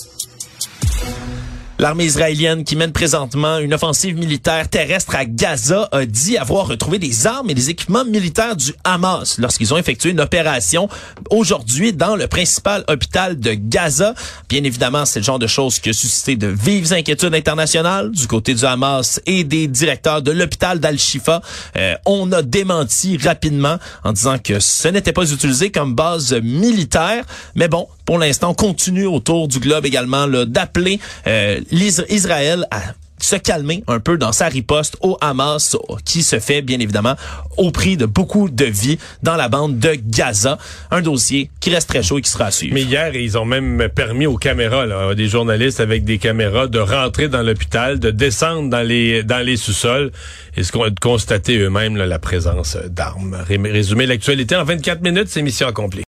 L'armée 1.81 2.05
israélienne 2.05 2.63
qui 2.63 2.75
mène 2.75 2.91
présentement 2.91 3.57
une 3.57 3.73
offensive 3.73 4.15
militaire 4.15 4.69
terrestre 4.69 5.15
à 5.15 5.25
Gaza 5.25 5.89
a 5.91 6.05
dit 6.05 6.37
avoir 6.37 6.67
retrouvé 6.67 6.99
des 6.99 7.25
armes 7.25 7.49
et 7.49 7.55
des 7.55 7.71
équipements 7.71 8.05
militaires 8.05 8.55
du 8.55 8.71
Hamas 8.83 9.39
lorsqu'ils 9.39 9.73
ont 9.73 9.77
effectué 9.77 10.11
une 10.11 10.19
opération 10.19 10.89
aujourd'hui 11.31 11.91
dans 11.91 12.15
le 12.15 12.27
principal 12.27 12.83
hôpital 12.87 13.39
de 13.39 13.55
Gaza. 13.55 14.13
Bien 14.47 14.63
évidemment, 14.63 15.05
c'est 15.05 15.21
le 15.21 15.25
genre 15.25 15.39
de 15.39 15.47
choses 15.47 15.79
qui 15.79 15.89
a 15.89 15.93
suscité 15.93 16.35
de 16.35 16.45
vives 16.45 16.93
inquiétudes 16.93 17.33
internationales 17.33 18.11
du 18.11 18.27
côté 18.27 18.53
du 18.53 18.63
Hamas 18.63 19.19
et 19.25 19.43
des 19.43 19.67
directeurs 19.67 20.21
de 20.21 20.29
l'hôpital 20.29 20.79
d'Al-Shifa. 20.79 21.41
Euh, 21.77 21.95
on 22.05 22.31
a 22.31 22.43
démenti 22.43 23.17
rapidement 23.17 23.77
en 24.03 24.13
disant 24.13 24.37
que 24.37 24.59
ce 24.59 24.87
n'était 24.87 25.13
pas 25.13 25.31
utilisé 25.31 25.71
comme 25.71 25.95
base 25.95 26.31
militaire. 26.43 27.25
Mais 27.55 27.67
bon, 27.67 27.87
pour 28.11 28.19
l'instant, 28.19 28.49
on 28.49 28.53
continue 28.53 29.05
autour 29.05 29.47
du 29.47 29.59
globe 29.59 29.85
également 29.85 30.27
d'appeler 30.27 30.99
euh, 31.27 31.61
Israël 32.09 32.67
à 32.69 32.81
se 33.21 33.35
calmer 33.35 33.83
un 33.87 33.99
peu 33.99 34.17
dans 34.17 34.31
sa 34.31 34.47
riposte 34.47 34.97
au 35.01 35.15
Hamas 35.21 35.77
qui 36.03 36.23
se 36.23 36.39
fait 36.39 36.63
bien 36.63 36.79
évidemment 36.79 37.13
au 37.55 37.69
prix 37.69 37.95
de 37.95 38.07
beaucoup 38.07 38.49
de 38.49 38.65
vies 38.65 38.97
dans 39.21 39.35
la 39.35 39.47
bande 39.47 39.77
de 39.77 39.91
Gaza. 39.95 40.57
Un 40.89 41.01
dossier 41.01 41.51
qui 41.59 41.69
reste 41.69 41.87
très 41.87 42.01
chaud 42.01 42.17
et 42.17 42.21
qui 42.23 42.31
sera 42.31 42.45
à 42.47 42.51
suivre. 42.51 42.73
Mais 42.73 42.81
hier, 42.81 43.15
ils 43.15 43.37
ont 43.37 43.45
même 43.45 43.87
permis 43.93 44.25
aux 44.25 44.37
caméras, 44.37 44.87
là, 44.87 45.13
des 45.13 45.27
journalistes 45.27 45.79
avec 45.79 46.03
des 46.03 46.17
caméras, 46.17 46.65
de 46.65 46.79
rentrer 46.79 47.27
dans 47.29 47.43
l'hôpital, 47.43 47.99
de 47.99 48.09
descendre 48.09 48.69
dans 48.69 48.81
les 48.85 49.21
dans 49.23 49.45
les 49.45 49.55
sous-sols 49.55 50.11
et 50.57 50.63
ce 50.63 50.71
qu'on 50.71 50.87
de 50.89 50.99
constater 50.99 51.59
eux-mêmes 51.59 51.95
la 51.97 52.17
présence 52.19 52.75
d'armes. 52.89 53.37
Ré- 53.47 53.59
Résumer 53.71 54.07
l'actualité 54.07 54.55
en 54.55 54.63
24 54.63 55.01
minutes, 55.01 55.27
c'est 55.29 55.43
mission 55.43 55.67
accomplie. 55.67 55.99